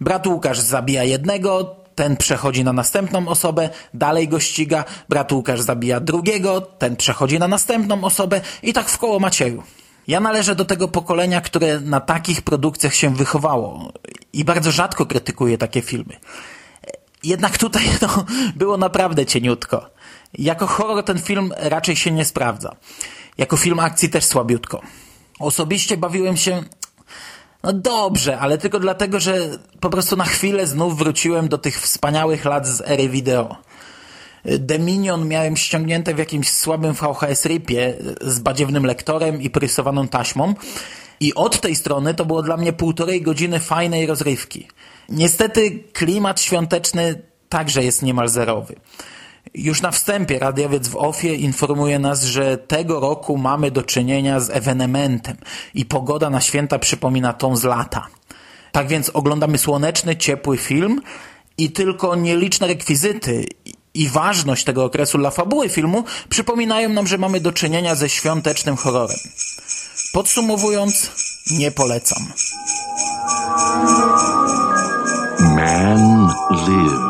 Brat 0.00 0.26
Łukasz 0.26 0.60
zabija 0.60 1.04
jednego, 1.04 1.76
ten 1.94 2.16
przechodzi 2.16 2.64
na 2.64 2.72
następną 2.72 3.28
osobę, 3.28 3.68
dalej 3.94 4.28
go 4.28 4.40
ściga, 4.40 4.84
brat 5.08 5.32
Łukasz 5.32 5.60
zabija 5.60 6.00
drugiego, 6.00 6.60
ten 6.60 6.96
przechodzi 6.96 7.38
na 7.38 7.48
następną 7.48 8.04
osobę 8.04 8.40
i 8.62 8.72
tak 8.72 8.88
w 8.88 8.98
koło 8.98 9.18
Macieju. 9.18 9.62
Ja 10.08 10.20
należę 10.20 10.54
do 10.54 10.64
tego 10.64 10.88
pokolenia, 10.88 11.40
które 11.40 11.80
na 11.80 12.00
takich 12.00 12.42
produkcjach 12.42 12.94
się 12.94 13.14
wychowało 13.14 13.92
i 14.32 14.44
bardzo 14.44 14.70
rzadko 14.70 15.06
krytykuję 15.06 15.58
takie 15.58 15.82
filmy. 15.82 16.16
Jednak 17.24 17.58
tutaj 17.58 17.82
no, 18.02 18.24
było 18.56 18.76
naprawdę 18.76 19.26
cieniutko. 19.26 19.90
Jako 20.38 20.66
horror 20.66 21.04
ten 21.04 21.18
film 21.18 21.52
raczej 21.56 21.96
się 21.96 22.10
nie 22.10 22.24
sprawdza. 22.24 22.76
Jako 23.38 23.56
film 23.56 23.80
akcji 23.80 24.08
też 24.08 24.24
słabiutko. 24.24 24.82
Osobiście 25.38 25.96
bawiłem 25.96 26.36
się 26.36 26.62
no 27.62 27.72
dobrze, 27.72 28.38
ale 28.38 28.58
tylko 28.58 28.80
dlatego, 28.80 29.20
że 29.20 29.58
po 29.80 29.90
prostu 29.90 30.16
na 30.16 30.24
chwilę 30.24 30.66
znów 30.66 30.98
wróciłem 30.98 31.48
do 31.48 31.58
tych 31.58 31.80
wspaniałych 31.80 32.44
lat 32.44 32.66
z 32.66 32.80
ery 32.80 33.08
wideo. 33.08 33.56
Dominion 34.44 35.28
miałem 35.28 35.56
ściągnięte 35.56 36.14
w 36.14 36.18
jakimś 36.18 36.50
słabym 36.52 36.94
VHS-ripie 36.94 37.94
z 38.20 38.38
badziewnym 38.38 38.86
lektorem 38.86 39.42
i 39.42 39.50
prysowaną 39.50 40.08
taśmą 40.08 40.54
i 41.20 41.34
od 41.34 41.60
tej 41.60 41.76
strony 41.76 42.14
to 42.14 42.24
było 42.24 42.42
dla 42.42 42.56
mnie 42.56 42.72
półtorej 42.72 43.22
godziny 43.22 43.60
fajnej 43.60 44.06
rozrywki. 44.06 44.68
Niestety 45.08 45.70
klimat 45.92 46.40
świąteczny 46.40 47.22
także 47.48 47.84
jest 47.84 48.02
niemal 48.02 48.28
zerowy. 48.28 48.74
Już 49.54 49.82
na 49.82 49.90
wstępie 49.90 50.38
radiowiec 50.38 50.88
w 50.88 50.96
OFie 50.96 51.34
informuje 51.34 51.98
nas, 51.98 52.24
że 52.24 52.58
tego 52.58 53.00
roku 53.00 53.38
mamy 53.38 53.70
do 53.70 53.82
czynienia 53.82 54.40
z 54.40 54.50
ewenementem 54.50 55.36
i 55.74 55.84
pogoda 55.84 56.30
na 56.30 56.40
święta 56.40 56.78
przypomina 56.78 57.32
tą 57.32 57.56
z 57.56 57.64
lata. 57.64 58.06
Tak 58.72 58.88
więc 58.88 59.10
oglądamy 59.10 59.58
słoneczny, 59.58 60.16
ciepły 60.16 60.58
film 60.58 61.00
i 61.58 61.70
tylko 61.70 62.16
nieliczne 62.16 62.66
rekwizyty 62.66 63.46
i 63.94 64.08
ważność 64.08 64.64
tego 64.64 64.84
okresu 64.84 65.18
dla 65.18 65.30
fabuły 65.30 65.68
filmu 65.68 66.04
przypominają 66.28 66.88
nam, 66.88 67.06
że 67.06 67.18
mamy 67.18 67.40
do 67.40 67.52
czynienia 67.52 67.94
ze 67.94 68.08
świątecznym 68.08 68.76
horrorem. 68.76 69.18
Podsumowując, 70.12 71.10
nie 71.50 71.70
polecam. 71.70 72.26
Man 75.40 76.34
lives 76.50 77.09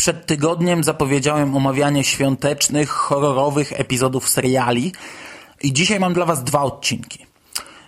Przed 0.00 0.26
tygodniem 0.26 0.84
zapowiedziałem 0.84 1.56
omawianie 1.56 2.04
świątecznych, 2.04 2.90
horrorowych 2.90 3.80
epizodów 3.80 4.28
seriali 4.28 4.92
i 5.62 5.72
dzisiaj 5.72 6.00
mam 6.00 6.14
dla 6.14 6.24
Was 6.24 6.44
dwa 6.44 6.62
odcinki. 6.62 7.26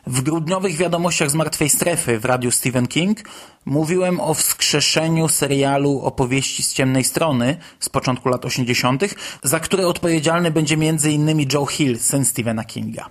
W 0.07 0.23
grudniowych 0.23 0.77
wiadomościach 0.77 1.31
z 1.31 1.35
Martwej 1.35 1.69
Strefy 1.69 2.19
w 2.19 2.25
radiu 2.25 2.51
Stephen 2.51 2.87
King 2.87 3.19
mówiłem 3.65 4.21
o 4.21 4.35
wskrzeszeniu 4.35 5.29
serialu 5.29 6.01
Opowieści 6.01 6.63
z 6.63 6.73
ciemnej 6.73 7.05
strony 7.05 7.57
z 7.81 7.89
początku 7.89 8.29
lat 8.29 8.45
80., 8.45 9.03
za 9.43 9.61
które 9.61 9.87
odpowiedzialny 9.87 10.51
będzie 10.51 10.75
m.in. 10.75 11.47
Joe 11.53 11.67
Hill, 11.67 11.99
syn 11.99 12.25
Stephena 12.25 12.65
Kinga. 12.65 13.11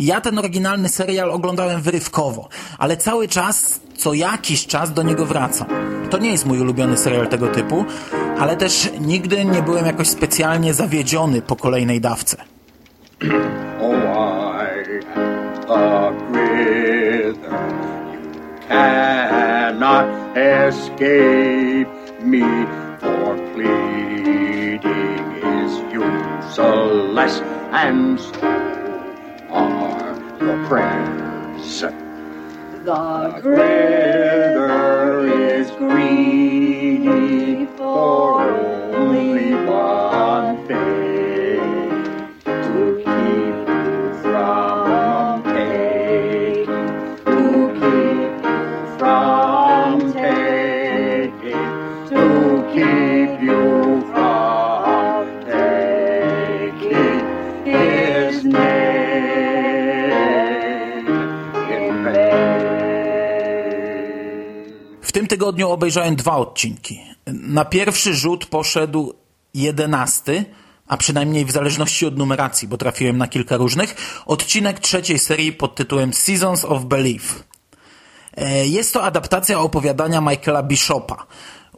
Ja 0.00 0.20
ten 0.20 0.38
oryginalny 0.38 0.88
serial 0.88 1.30
oglądałem 1.30 1.80
wyrywkowo, 1.82 2.48
ale 2.78 2.96
cały 2.96 3.28
czas, 3.28 3.80
co 3.96 4.14
jakiś 4.14 4.66
czas 4.66 4.92
do 4.92 5.02
niego 5.02 5.26
wracam. 5.26 5.66
To 6.10 6.18
nie 6.18 6.30
jest 6.30 6.46
mój 6.46 6.60
ulubiony 6.60 6.96
serial 6.96 7.28
tego 7.28 7.48
typu, 7.48 7.84
ale 8.38 8.56
też 8.56 8.90
nigdy 9.00 9.44
nie 9.44 9.62
byłem 9.62 9.86
jakoś 9.86 10.08
specjalnie 10.08 10.74
zawiedziony 10.74 11.42
po 11.42 11.56
kolejnej 11.56 12.00
dawce. 12.00 12.36
Oh, 13.80 14.50
and 27.72 28.59
so 30.40 30.46
are 30.46 30.56
your 30.56 30.66
prayers. 30.66 31.80
The 32.84 33.40
glitter 33.42 35.26
is 35.28 35.70
greedy 35.72 37.66
for 37.76 38.29
tygodniu 65.50 65.70
obejrzałem 65.70 66.16
dwa 66.16 66.36
odcinki. 66.36 67.00
Na 67.26 67.64
pierwszy 67.64 68.14
rzut 68.14 68.46
poszedł 68.46 69.14
jedenasty, 69.54 70.44
a 70.86 70.96
przynajmniej 70.96 71.44
w 71.44 71.50
zależności 71.50 72.06
od 72.06 72.18
numeracji, 72.18 72.68
bo 72.68 72.76
trafiłem 72.76 73.18
na 73.18 73.28
kilka 73.28 73.56
różnych, 73.56 73.94
odcinek 74.26 74.80
trzeciej 74.80 75.18
serii 75.18 75.52
pod 75.52 75.74
tytułem 75.74 76.12
Seasons 76.12 76.64
of 76.64 76.84
Belief. 76.84 77.44
E, 78.36 78.66
Jest 78.66 78.92
to 78.92 79.02
adaptacja 79.02 79.60
opowiadania 79.60 80.20
Michaela 80.20 80.62
Bishopa. 80.62 81.26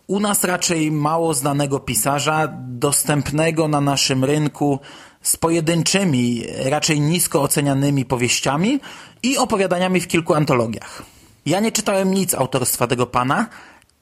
U 0.07 0.21
nas 0.21 0.45
raczej 0.45 0.91
mało 0.91 1.35
znanego 1.35 1.81
pisarza, 1.81 2.49
dostępnego 2.59 3.69
na 3.69 3.81
naszym 3.81 4.25
rynku 4.25 4.81
z 5.23 5.37
pojedynczymi, 5.37 6.45
raczej 6.65 7.01
nisko 7.01 7.43
ocenianymi 7.43 8.05
powieściami 8.05 8.81
i 9.23 9.39
opowiadaniami 9.39 10.01
w 10.01 10.07
kilku 10.07 10.35
antologiach. 10.35 11.03
Ja 11.47 11.61
nie 11.61 11.73
czytałem 11.73 12.15
nic 12.15 12.35
autorstwa 12.35 12.87
tego 12.87 13.07
pana 13.07 13.47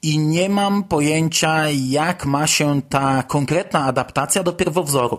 i 0.02 0.18
nie 0.18 0.48
mam 0.48 0.84
pojęcia, 0.84 1.70
jak 1.70 2.26
ma 2.26 2.46
się 2.46 2.82
ta 2.88 3.22
konkretna 3.22 3.84
adaptacja 3.84 4.42
do 4.42 4.52
pierwowzoru. 4.52 5.18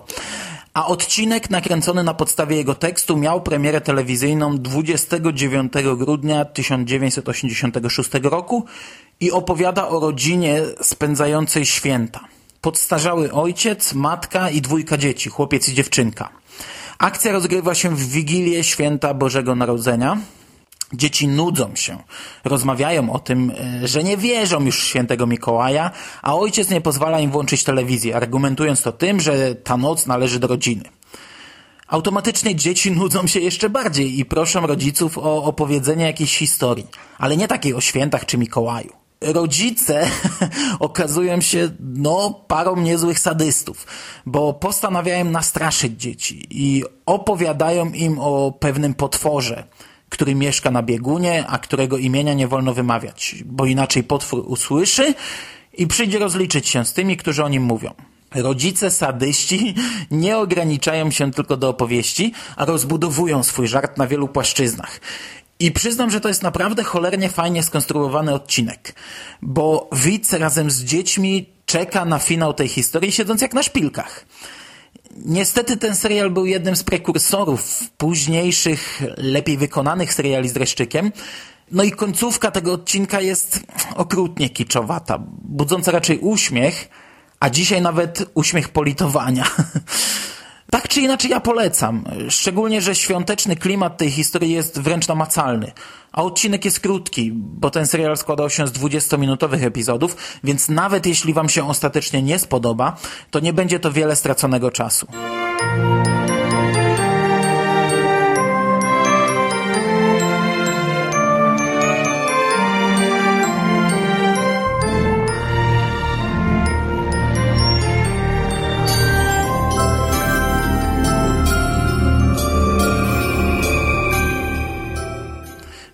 a 0.74 0.88
odcinek 0.88 1.50
nakręcony 1.50 2.04
na 2.04 2.14
podstawie 2.14 2.56
jego 2.56 2.76
tekstu 2.76 3.18
miał 3.18 3.42
premierę 3.42 3.82
telewizyjną 3.82 4.58
29 4.58 5.74
grudnia 5.98 6.46
1986 6.46 8.10
roku 8.24 8.66
i 9.20 9.32
opowiada 9.32 9.88
o 9.88 10.00
rodzinie 10.00 10.62
spędzającej 10.82 11.66
święta. 11.66 12.20
Podstarzały 12.62 13.32
ojciec, 13.32 13.94
matka 13.94 14.50
i 14.50 14.62
dwójka 14.62 14.98
dzieci, 14.98 15.30
chłopiec 15.30 15.70
i 15.70 15.74
dziewczynka. 15.74 16.30
Akcja 16.98 17.32
rozgrywa 17.32 17.76
się 17.76 17.96
w 17.96 18.10
Wigilię 18.10 18.64
Święta 18.64 19.14
Bożego 19.14 19.56
Narodzenia. 19.56 20.18
Dzieci 20.94 21.28
nudzą 21.28 21.76
się, 21.76 21.98
rozmawiają 22.44 23.12
o 23.12 23.20
tym, 23.20 23.52
e, 23.84 23.88
że 23.88 24.04
nie 24.04 24.18
wierzą 24.18 24.66
już 24.66 24.82
w 24.82 24.88
świętego 24.88 25.28
Mikołaja, 25.28 25.92
a 26.22 26.36
ojciec 26.36 26.70
nie 26.70 26.82
pozwala 26.82 27.20
im 27.20 27.32
włączyć 27.32 27.64
telewizji, 27.64 28.14
argumentując 28.14 28.82
to 28.82 28.92
tym, 28.92 29.20
że 29.20 29.56
ta 29.56 29.78
noc 29.78 30.08
należy 30.08 30.40
do 30.40 30.48
rodziny. 30.48 30.84
Automatycznie 31.88 32.56
dzieci 32.56 32.92
nudzą 33.02 33.28
się 33.28 33.40
jeszcze 33.40 33.70
bardziej 33.70 34.20
i 34.20 34.26
proszą 34.26 34.68
rodziców 34.68 35.18
o 35.18 35.44
opowiedzenie 35.44 36.06
jakiejś 36.06 36.38
historii, 36.38 36.88
ale 37.18 37.38
nie 37.38 37.48
takiej 37.48 37.74
o 37.74 37.82
świętach 37.82 38.26
czy 38.26 38.38
Mikołaju. 38.38 38.94
Rodzice 39.22 40.08
okazują 40.80 41.42
się, 41.42 41.70
no, 41.80 42.44
parą 42.48 42.76
niezłych 42.76 43.20
sadystów, 43.20 43.88
bo 44.26 44.54
postanawiają 44.54 45.26
nastraszyć 45.26 46.02
dzieci 46.02 46.48
i 46.50 46.84
opowiadają 47.06 47.92
im 47.92 48.20
o 48.20 48.52
pewnym 48.60 48.94
potworze, 48.94 49.64
który 50.12 50.36
mieszka 50.36 50.72
na 50.72 50.84
biegunie, 50.84 51.46
a 51.48 51.58
którego 51.58 51.98
imienia 51.98 52.34
nie 52.34 52.48
wolno 52.48 52.74
wymawiać, 52.74 53.36
bo 53.46 53.66
inaczej 53.66 54.04
potwór 54.04 54.44
usłyszy 54.48 55.14
i 55.74 55.88
przyjdzie 55.88 56.20
rozliczyć 56.20 56.70
się 56.70 56.86
z 56.86 56.94
tymi, 56.94 57.18
którzy 57.18 57.44
o 57.44 57.50
nim 57.50 57.64
mówią. 57.64 57.94
Rodzice 58.36 58.92
sadyści 58.92 59.76
nie 60.12 60.38
ograniczają 60.38 61.12
się 61.12 61.32
tylko 61.32 61.58
do 61.58 61.70
opowieści, 61.70 62.34
a 62.56 62.66
rozbudowują 62.66 63.44
swój 63.44 63.68
żart 63.68 63.98
na 63.98 64.08
wielu 64.08 64.28
płaszczyznach. 64.28 65.00
I 65.60 65.72
przyznam, 65.72 66.12
że 66.12 66.22
to 66.22 66.28
jest 66.28 66.44
naprawdę 66.44 66.84
cholernie 66.84 67.30
fajnie 67.30 67.64
skonstruowany 67.64 68.34
odcinek, 68.34 68.96
bo 69.42 69.90
widz 69.92 70.34
razem 70.34 70.72
z 70.72 70.84
dziećmi 70.84 71.50
czeka 71.66 72.06
na 72.06 72.20
finał 72.20 72.54
tej 72.54 72.68
historii, 72.68 73.12
siedząc 73.12 73.42
jak 73.42 73.54
na 73.54 73.64
szpilkach. 73.64 74.26
Niestety 75.16 75.78
ten 75.78 75.96
serial 75.96 76.32
był 76.32 76.46
jednym 76.46 76.76
z 76.76 76.84
prekursorów 76.84 77.80
późniejszych, 77.98 79.02
lepiej 79.18 79.58
wykonanych 79.58 80.14
seriali 80.14 80.50
z 80.50 80.54
dreszczykiem. 80.54 81.12
No 81.72 81.84
i 81.84 81.92
końcówka 81.92 82.52
tego 82.52 82.74
odcinka 82.74 83.22
jest 83.22 83.60
okrutnie 83.96 84.50
kiczowata, 84.50 85.20
budząca 85.44 85.92
raczej 85.92 86.20
uśmiech, 86.20 86.90
a 87.40 87.50
dzisiaj 87.50 87.82
nawet 87.82 88.26
uśmiech 88.34 88.70
politowania. 88.70 89.46
Tak 90.72 90.88
czy 90.88 91.02
inaczej 91.02 91.32
ja 91.32 91.40
polecam, 91.40 92.04
szczególnie, 92.30 92.82
że 92.82 92.96
świąteczny 92.96 93.56
klimat 93.56 93.98
tej 93.98 94.12
historii 94.12 94.52
jest 94.52 94.80
wręcz 94.80 95.08
namacalny, 95.08 95.72
a 96.12 96.24
odcinek 96.24 96.66
jest 96.66 96.80
krótki, 96.80 97.32
bo 97.34 97.70
ten 97.70 97.88
serial 97.88 98.18
składał 98.18 98.50
się 98.50 98.68
z 98.68 98.72
20-minutowych 98.72 99.64
epizodów, 99.64 100.18
więc 100.44 100.70
nawet 100.70 101.06
jeśli 101.06 101.34
wam 101.34 101.50
się 101.50 101.70
ostatecznie 101.70 102.22
nie 102.22 102.40
spodoba, 102.40 102.98
to 103.32 103.40
nie 103.40 103.54
będzie 103.54 103.80
to 103.80 103.92
wiele 103.92 104.16
straconego 104.16 104.72
czasu. 104.72 105.08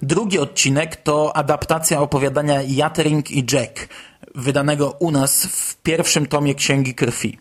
Drugi 0.08 0.40
odcinek 0.40 0.96
to 0.96 1.36
adaptacja 1.36 2.02
opowiadania 2.02 2.62
Jatering 2.62 3.32
i 3.32 3.46
Jack, 3.52 3.88
wydanego 4.36 4.92
u 5.00 5.12
nas 5.12 5.46
w 5.46 5.76
pierwszym 5.76 6.26
tomie 6.26 6.56
Księgi 6.56 6.96
Krwi. 6.96 7.38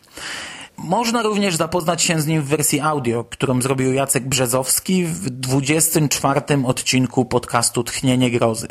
Można 0.77 1.23
również 1.23 1.57
zapoznać 1.57 2.03
się 2.03 2.21
z 2.21 2.27
nim 2.27 2.43
w 2.43 2.47
wersji 2.47 2.81
audio, 2.81 3.25
którą 3.25 3.63
zrobił 3.63 3.93
Jacek 3.93 4.29
Brzezowski 4.29 5.05
w 5.05 5.31
24 5.31 6.41
odcinku 6.67 7.25
podcastu 7.25 7.85
Tchnienie 7.85 8.31
Grozy. 8.31 8.69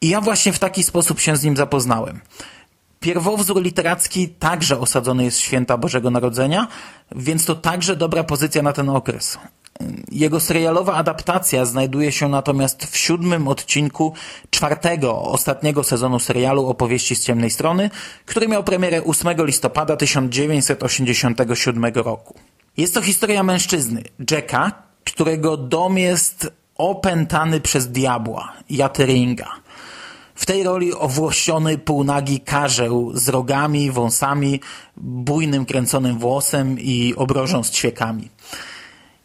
I 0.00 0.08
ja 0.08 0.20
właśnie 0.20 0.52
w 0.52 0.58
taki 0.58 0.82
sposób 0.82 1.20
się 1.20 1.36
z 1.36 1.42
nim 1.44 1.56
zapoznałem. 1.56 2.20
Pierwowzór 3.00 3.62
literacki 3.62 4.28
także 4.28 4.78
osadzony 4.80 5.24
jest 5.24 5.38
w 5.38 5.42
święta 5.42 5.76
Bożego 5.76 6.10
Narodzenia, 6.10 6.68
więc 7.16 7.44
to 7.44 7.54
także 7.54 7.96
dobra 7.96 8.24
pozycja 8.24 8.62
na 8.62 8.72
ten 8.72 8.88
okres. 8.88 9.38
Jego 10.12 10.40
serialowa 10.40 10.94
adaptacja 10.94 11.64
znajduje 11.64 12.12
się 12.12 12.28
natomiast 12.28 12.84
w 12.84 12.96
siódmym 12.96 13.48
odcinku 13.48 14.12
czwartego, 14.50 15.22
ostatniego 15.22 15.84
sezonu 15.84 16.18
serialu 16.18 16.66
Opowieści 16.66 17.16
z 17.16 17.24
ciemnej 17.24 17.50
strony, 17.50 17.90
który 18.26 18.48
miał 18.48 18.64
premierę 18.64 19.04
8 19.04 19.46
listopada 19.46 19.96
1987 19.96 21.84
roku. 21.94 22.34
Jest 22.76 22.94
to 22.94 23.02
historia 23.02 23.42
mężczyzny, 23.42 24.02
Jacka, 24.30 24.72
którego 25.04 25.56
dom 25.56 25.98
jest 25.98 26.50
opętany 26.76 27.60
przez 27.60 27.88
diabła, 27.88 28.52
Jateringa. 28.70 29.48
W 30.34 30.46
tej 30.46 30.62
roli 30.62 30.94
owłosiony, 30.94 31.78
półnagi 31.78 32.40
karzeł 32.40 33.10
z 33.14 33.28
rogami, 33.28 33.90
wąsami, 33.90 34.60
bujnym 34.96 35.66
kręconym 35.66 36.18
włosem 36.18 36.80
i 36.80 37.14
obrożą 37.16 37.62
z 37.62 37.70
ćwiekami. 37.70 38.28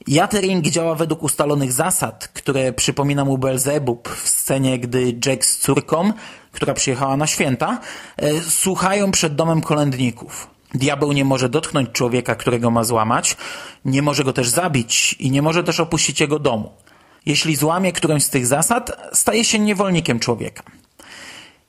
Jatering 0.07 0.67
działa 0.67 0.95
według 0.95 1.23
ustalonych 1.23 1.71
zasad, 1.71 2.27
które 2.27 2.73
przypomina 2.73 3.25
mu 3.25 3.37
Belzebub 3.37 4.09
w 4.09 4.29
scenie, 4.29 4.79
gdy 4.79 5.19
Jack 5.25 5.45
z 5.45 5.57
córką, 5.57 6.13
która 6.51 6.73
przyjechała 6.73 7.17
na 7.17 7.27
święta, 7.27 7.79
e, 8.17 8.41
słuchają 8.41 9.11
przed 9.11 9.35
domem 9.35 9.61
kolędników. 9.61 10.47
Diabeł 10.73 11.11
nie 11.11 11.25
może 11.25 11.49
dotknąć 11.49 11.89
człowieka, 11.91 12.35
którego 12.35 12.71
ma 12.71 12.83
złamać, 12.83 13.37
nie 13.85 14.01
może 14.01 14.23
go 14.23 14.33
też 14.33 14.49
zabić 14.49 15.13
i 15.13 15.31
nie 15.31 15.41
może 15.41 15.63
też 15.63 15.79
opuścić 15.79 16.19
jego 16.19 16.39
domu. 16.39 16.71
Jeśli 17.25 17.55
złamie 17.55 17.93
którąś 17.93 18.23
z 18.23 18.29
tych 18.29 18.47
zasad, 18.47 18.91
staje 19.13 19.43
się 19.43 19.59
niewolnikiem 19.59 20.19
człowieka. 20.19 20.63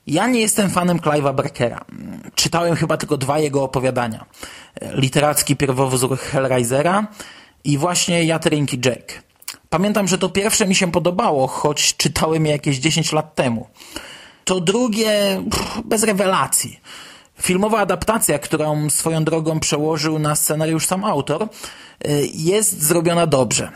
Ja 0.07 0.27
nie 0.27 0.39
jestem 0.39 0.69
fanem 0.69 0.97
Clive'a 0.99 1.35
Barkera. 1.35 1.85
Czytałem 2.35 2.75
chyba 2.75 2.97
tylko 2.97 3.17
dwa 3.17 3.39
jego 3.39 3.63
opowiadania. 3.63 4.25
Literacki 4.81 5.55
pierwowzór 5.55 6.17
Hellraisera 6.17 7.07
i 7.63 7.77
właśnie 7.77 8.23
Jatering 8.23 8.73
i 8.73 8.79
Jack. 8.85 9.23
Pamiętam, 9.69 10.07
że 10.07 10.17
to 10.17 10.29
pierwsze 10.29 10.67
mi 10.67 10.75
się 10.75 10.91
podobało, 10.91 11.47
choć 11.47 11.97
czytałem 11.97 12.45
je 12.45 12.51
jakieś 12.51 12.77
10 12.77 13.11
lat 13.11 13.35
temu. 13.35 13.67
To 14.45 14.61
drugie 14.61 15.43
pff, 15.51 15.81
bez 15.85 16.03
rewelacji. 16.03 16.79
Filmowa 17.41 17.79
adaptacja, 17.79 18.39
którą 18.39 18.89
swoją 18.89 19.23
drogą 19.23 19.59
przełożył 19.59 20.19
na 20.19 20.35
scenariusz 20.35 20.85
sam 20.85 21.03
autor, 21.03 21.43
y, 21.43 22.29
jest 22.33 22.81
zrobiona 22.81 23.27
dobrze. 23.27 23.71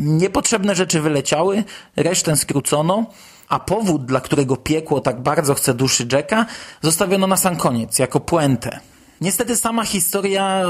Niepotrzebne 0.00 0.74
rzeczy 0.74 1.00
wyleciały, 1.00 1.64
resztę 1.96 2.36
skrócono, 2.36 3.06
a 3.48 3.58
powód, 3.58 4.06
dla 4.06 4.20
którego 4.20 4.56
piekło 4.56 5.00
tak 5.00 5.20
bardzo 5.20 5.54
chce 5.54 5.74
duszy 5.74 6.08
Jacka, 6.12 6.46
zostawiono 6.82 7.26
na 7.26 7.36
sam 7.36 7.56
koniec, 7.56 7.98
jako 7.98 8.20
puentę. 8.20 8.80
Niestety 9.20 9.56
sama 9.56 9.84
historia, 9.84 10.62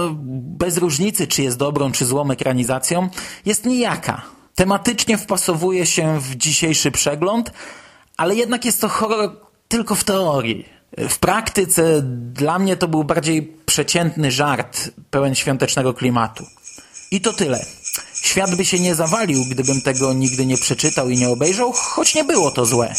bez 0.59 0.77
różnicy 0.77 1.27
czy 1.27 1.43
jest 1.43 1.57
dobrą 1.57 1.93
czy 1.93 2.07
złą 2.07 2.31
ekranizacją, 2.31 3.09
jest 3.47 3.67
nijaka. 3.67 4.23
Tematycznie 4.55 5.19
wpasowuje 5.19 5.87
się 5.87 6.21
w 6.21 6.35
dzisiejszy 6.35 6.91
przegląd, 6.91 7.53
ale 8.17 8.35
jednak 8.35 8.65
jest 8.65 8.81
to 8.81 8.89
horror 8.89 9.31
tylko 9.69 9.95
w 9.95 10.05
teorii. 10.05 10.69
W 11.09 11.19
praktyce 11.19 12.03
dla 12.33 12.59
mnie 12.59 12.77
to 12.77 12.89
był 12.89 13.05
bardziej 13.05 13.43
przeciętny 13.67 14.31
żart, 14.31 14.91
pełen 15.11 15.35
świątecznego 15.35 15.95
klimatu. 15.95 16.45
I 17.11 17.21
to 17.21 17.33
tyle. 17.33 17.67
Świat 18.23 18.57
by 18.57 18.65
się 18.65 18.81
nie 18.81 18.95
zawalił, 18.95 19.45
gdybym 19.51 19.81
tego 19.81 20.13
nigdy 20.13 20.47
nie 20.47 20.59
przeczytał 20.59 21.09
i 21.09 21.17
nie 21.17 21.29
obejrzał, 21.29 21.73
choć 21.73 22.15
nie 22.15 22.25
było 22.25 22.51
to 22.51 22.67
złe. 22.67 22.95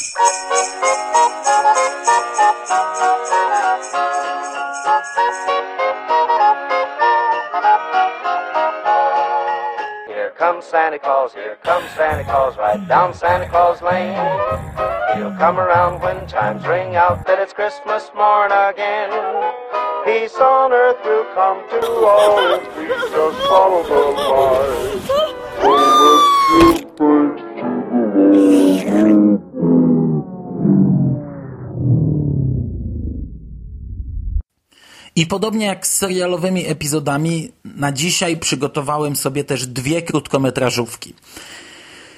Comes 10.58 10.72
Santa 10.72 10.98
Claus, 10.98 11.34
here 11.36 11.56
comes 11.62 11.88
Santa 11.92 12.24
Claus, 12.24 12.58
right 12.58 12.88
down 12.88 13.14
Santa 13.14 13.48
Claus 13.48 13.80
Lane. 13.84 14.16
He'll 15.16 15.38
come 15.38 15.60
around 15.60 16.02
when 16.02 16.28
chimes 16.28 16.66
ring 16.66 16.96
out 16.96 17.28
that 17.28 17.38
it's 17.38 17.54
Christmas 17.54 18.10
morn 18.16 18.52
again. 18.52 19.12
Peace 20.04 20.36
on 20.38 20.74
earth 20.74 20.98
will 21.06 21.26
come 21.36 21.62
to 21.70 21.88
all, 21.88 22.40
and 22.56 22.68
please 22.74 23.12
just 23.12 23.48
follow 23.48 23.84
the 23.84 25.14
light. 25.14 25.27
I 35.18 35.26
podobnie 35.26 35.66
jak 35.66 35.88
z 35.88 35.96
serialowymi 35.96 36.68
epizodami, 36.68 37.52
na 37.66 37.92
dzisiaj 37.92 38.38
przygotowałem 38.38 39.16
sobie 39.16 39.44
też 39.44 39.68
dwie 39.68 40.02
krótkometrażówki. 40.02 41.14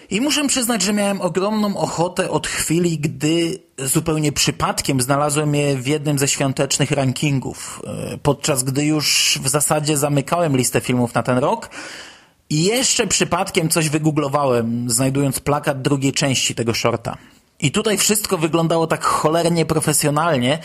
I 0.09 0.21
muszę 0.21 0.47
przyznać, 0.47 0.81
że 0.81 0.93
miałem 0.93 1.21
ogromną 1.21 1.77
ochotę 1.77 2.29
od 2.29 2.47
chwili, 2.47 2.99
gdy 2.99 3.59
zupełnie 3.77 4.31
przypadkiem 4.31 5.01
znalazłem 5.01 5.55
je 5.55 5.77
w 5.77 5.88
jednym 5.88 6.19
ze 6.19 6.27
świątecznych 6.27 6.91
rankingów, 6.91 7.81
e, 7.88 8.17
podczas 8.17 8.63
gdy 8.63 8.85
już 8.85 9.39
w 9.43 9.47
zasadzie 9.47 9.97
zamykałem 9.97 10.57
listę 10.57 10.81
filmów 10.81 11.13
na 11.13 11.23
ten 11.23 11.38
rok 11.38 11.69
i 12.49 12.63
jeszcze 12.63 13.07
przypadkiem 13.07 13.69
coś 13.69 13.89
wygooglowałem, 13.89 14.89
znajdując 14.89 15.39
plakat 15.39 15.81
drugiej 15.81 16.13
części 16.13 16.55
tego 16.55 16.73
shorta. 16.73 17.17
I 17.60 17.72
tutaj 17.72 17.98
wszystko 17.98 18.38
wyglądało 18.38 18.88
tak 18.88 19.06
cholernie 19.06 19.65
profesjonalnie, 19.65 20.60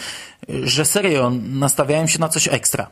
że 0.49 0.85
serio 0.85 1.33
nastawiałem 1.43 2.09
się 2.09 2.19
na 2.19 2.29
coś 2.29 2.49
ekstra. 2.49 2.87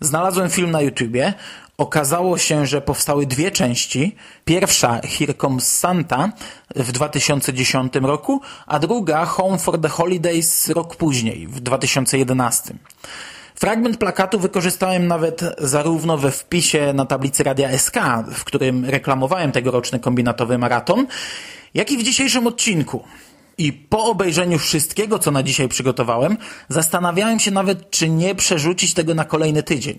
Znalazłem 0.00 0.50
film 0.50 0.70
na 0.70 0.80
YouTubie. 0.80 1.34
Okazało 1.78 2.38
się, 2.38 2.66
że 2.66 2.80
powstały 2.80 3.26
dwie 3.26 3.50
części. 3.50 4.16
Pierwsza 4.44 5.00
Here 5.18 5.34
Comes 5.34 5.78
Santa 5.78 6.32
w 6.76 6.92
2010 6.92 7.92
roku, 8.02 8.40
a 8.66 8.78
druga 8.78 9.24
Home 9.24 9.58
for 9.58 9.80
the 9.80 9.88
Holidays 9.88 10.68
rok 10.68 10.96
później, 10.96 11.46
w 11.46 11.60
2011. 11.60 12.74
Fragment 13.54 13.96
plakatu 13.96 14.38
wykorzystałem 14.38 15.06
nawet 15.06 15.40
zarówno 15.58 16.18
we 16.18 16.30
wpisie 16.30 16.92
na 16.92 17.06
tablicy 17.06 17.42
Radia 17.42 17.78
SK, 17.78 17.96
w 18.32 18.44
którym 18.44 18.84
reklamowałem 18.84 19.52
tegoroczny 19.52 19.98
kombinatowy 19.98 20.58
maraton, 20.58 21.06
jak 21.76 21.90
i 21.90 21.96
w 21.96 22.02
dzisiejszym 22.02 22.46
odcinku. 22.46 23.04
I 23.58 23.72
po 23.72 24.04
obejrzeniu 24.04 24.58
wszystkiego, 24.58 25.18
co 25.18 25.30
na 25.30 25.42
dzisiaj 25.42 25.68
przygotowałem, 25.68 26.36
zastanawiałem 26.68 27.38
się 27.38 27.50
nawet, 27.50 27.90
czy 27.90 28.08
nie 28.08 28.34
przerzucić 28.34 28.94
tego 28.94 29.14
na 29.14 29.24
kolejny 29.24 29.62
tydzień. 29.62 29.98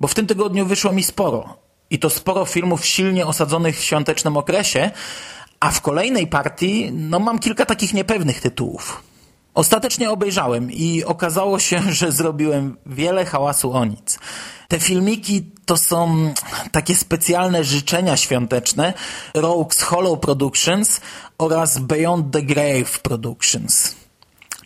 Bo 0.00 0.08
w 0.08 0.14
tym 0.14 0.26
tygodniu 0.26 0.66
wyszło 0.66 0.92
mi 0.92 1.02
sporo. 1.02 1.56
I 1.90 1.98
to 1.98 2.10
sporo 2.10 2.44
filmów 2.44 2.86
silnie 2.86 3.26
osadzonych 3.26 3.78
w 3.78 3.84
świątecznym 3.84 4.36
okresie, 4.36 4.90
a 5.60 5.70
w 5.70 5.80
kolejnej 5.80 6.26
partii, 6.26 6.90
no 6.92 7.18
mam 7.18 7.38
kilka 7.38 7.66
takich 7.66 7.94
niepewnych 7.94 8.40
tytułów. 8.40 9.02
Ostatecznie 9.54 10.10
obejrzałem 10.10 10.72
i 10.72 11.04
okazało 11.04 11.58
się, 11.58 11.82
że 11.98 12.12
zrobiłem 12.12 12.76
wiele 12.86 13.24
hałasu 13.24 13.72
o 13.72 13.84
nic. 13.84 14.18
Te 14.68 14.80
filmiki 14.80 15.50
to 15.66 15.76
są 15.76 16.32
takie 16.72 16.96
specjalne 16.96 17.64
życzenia 17.64 18.16
świąteczne 18.16 18.94
Rogues 19.34 19.82
Hollow 19.82 20.20
Productions 20.20 21.00
oraz 21.38 21.78
Beyond 21.78 22.32
the 22.32 22.42
Grave 22.42 22.98
Productions 23.02 23.96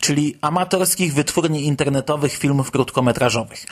czyli 0.00 0.36
amatorskich 0.40 1.14
wytwórni 1.14 1.66
internetowych 1.66 2.32
filmów 2.32 2.70
krótkometrażowych. 2.70 3.64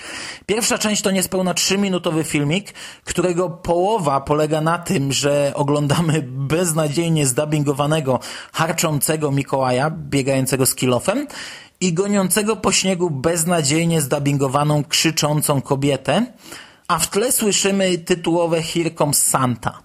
Pierwsza 0.47 0.79
część 0.79 1.03
to 1.03 1.11
niespełna 1.11 1.55
3-minutowy 1.55 2.25
filmik, 2.25 2.75
którego 3.05 3.51
połowa 3.51 4.21
polega 4.21 4.61
na 4.61 4.79
tym, 4.79 5.13
że 5.13 5.53
oglądamy 5.55 6.23
beznadziejnie 6.27 7.27
zdubbingowanego, 7.27 8.21
harczącego 8.53 9.31
Mikołaja, 9.31 9.91
biegającego 9.91 10.67
z 10.67 10.75
kilofem 10.75 11.27
i 11.81 11.93
goniącego 11.93 12.57
po 12.57 12.73
śniegu 12.73 13.11
beznadziejnie 13.11 14.01
zdubbingowaną, 14.01 14.85
krzyczącą 14.85 15.61
kobietę, 15.61 16.27
a 16.89 16.99
w 16.99 17.11
tle 17.11 17.33
słyszymy 17.33 17.99
tytułowe 17.99 18.63
Here 18.63 18.91
Comes 18.91 19.23
Santa– 19.23 19.79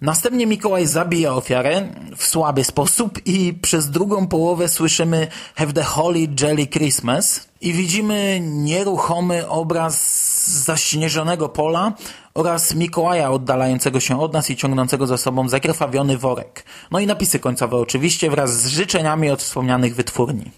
Następnie 0.00 0.46
Mikołaj 0.46 0.86
zabija 0.86 1.34
ofiarę 1.34 1.88
w 2.16 2.24
słaby 2.24 2.64
sposób 2.64 3.26
i 3.26 3.54
przez 3.54 3.90
drugą 3.90 4.26
połowę 4.26 4.68
słyszymy 4.68 5.28
Have 5.54 5.72
the 5.72 5.82
Holy 5.82 6.28
Jelly 6.40 6.66
Christmas 6.66 7.48
i 7.60 7.72
widzimy 7.72 8.40
nieruchomy 8.42 9.48
obraz 9.48 10.26
zaśnieżonego 10.64 11.48
pola 11.48 11.92
oraz 12.34 12.74
Mikołaja 12.74 13.30
oddalającego 13.30 14.00
się 14.00 14.20
od 14.20 14.32
nas 14.32 14.50
i 14.50 14.56
ciągnącego 14.56 15.06
za 15.06 15.16
sobą 15.16 15.48
zakrwawiony 15.48 16.18
worek. 16.18 16.64
No 16.90 17.00
i 17.00 17.06
napisy 17.06 17.38
końcowe 17.38 17.76
oczywiście 17.76 18.30
wraz 18.30 18.62
z 18.62 18.66
życzeniami 18.66 19.30
od 19.30 19.42
wspomnianych 19.42 19.94
wytwórni. 19.94 20.50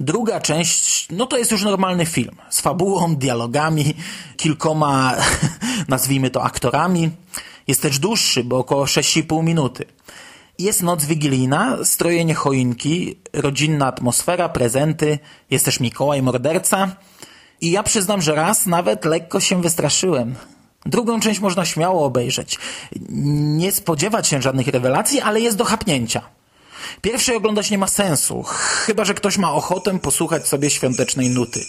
Druga 0.00 0.40
część, 0.40 1.08
no 1.10 1.26
to 1.26 1.38
jest 1.38 1.50
już 1.50 1.62
normalny 1.62 2.06
film. 2.06 2.36
Z 2.50 2.60
fabułą, 2.60 3.16
dialogami, 3.16 3.94
kilkoma, 4.36 5.14
nazwijmy 5.88 6.30
to, 6.30 6.42
aktorami. 6.42 7.10
Jest 7.66 7.82
też 7.82 7.98
dłuższy, 7.98 8.44
bo 8.44 8.58
około 8.58 8.84
6,5 8.84 9.44
minuty. 9.44 9.84
Jest 10.58 10.82
noc 10.82 11.04
wigilijna, 11.04 11.78
strojenie 11.84 12.34
choinki, 12.34 13.18
rodzinna 13.32 13.86
atmosfera, 13.86 14.48
prezenty, 14.48 15.18
jest 15.50 15.64
też 15.64 15.80
Mikołaj 15.80 16.22
morderca. 16.22 16.96
I 17.60 17.70
ja 17.70 17.82
przyznam, 17.82 18.22
że 18.22 18.34
raz 18.34 18.66
nawet 18.66 19.04
lekko 19.04 19.40
się 19.40 19.62
wystraszyłem. 19.62 20.34
Drugą 20.86 21.20
część 21.20 21.40
można 21.40 21.64
śmiało 21.64 22.04
obejrzeć. 22.04 22.58
Nie 23.10 23.72
spodziewać 23.72 24.28
się 24.28 24.42
żadnych 24.42 24.68
rewelacji, 24.68 25.20
ale 25.20 25.40
jest 25.40 25.56
do 25.56 25.64
chapnięcia. 25.64 26.35
Pierwszej 27.02 27.36
oglądać 27.36 27.70
nie 27.70 27.78
ma 27.78 27.86
sensu, 27.86 28.42
chyba 28.86 29.04
że 29.04 29.14
ktoś 29.14 29.38
ma 29.38 29.52
ochotę 29.52 29.98
posłuchać 29.98 30.48
sobie 30.48 30.70
świątecznej 30.70 31.30
nuty. 31.30 31.60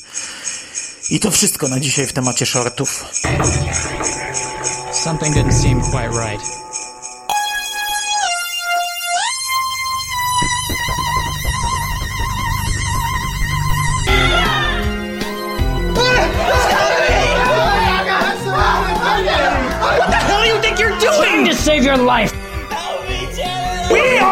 I 1.09 1.19
to 1.19 1.31
wszystko 1.31 1.67
na 1.67 1.79
dzisiaj 1.79 2.07
w 2.07 2.13
temacie 2.13 2.45
shortów. 2.45 3.05
Something 4.91 5.35
didn't 5.35 5.61
seem 5.61 5.81
quite 5.81 6.09
right. 6.09 6.67
Save 21.67 21.83
your 21.83 21.97
life. 21.97 22.33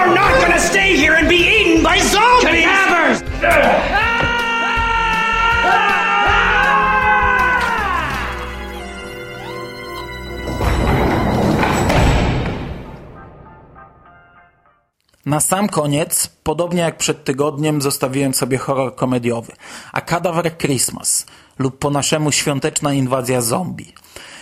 We 0.05 0.11
are 0.11 0.15
not 0.15 0.41
gonna 0.41 0.59
stay 0.59 0.95
here 0.95 1.15
and 1.15 1.27
be 1.27 1.35
eaten 1.35 1.83
by 1.83 1.97
zombies! 1.99 2.65
Cadavers! 2.65 3.23
Na 15.25 15.39
sam 15.39 15.69
koniec, 15.69 16.27
podobnie 16.43 16.81
jak 16.81 16.97
przed 16.97 17.23
tygodniem, 17.23 17.81
zostawiłem 17.81 18.33
sobie 18.33 18.57
horror 18.57 18.95
komediowy. 18.95 19.53
A 19.91 20.01
Cadaver 20.01 20.57
Christmas 20.57 21.25
lub 21.59 21.79
po 21.79 21.89
naszemu 21.89 22.31
Świąteczna 22.31 22.93
Inwazja 22.93 23.41
Zombie. 23.41 23.93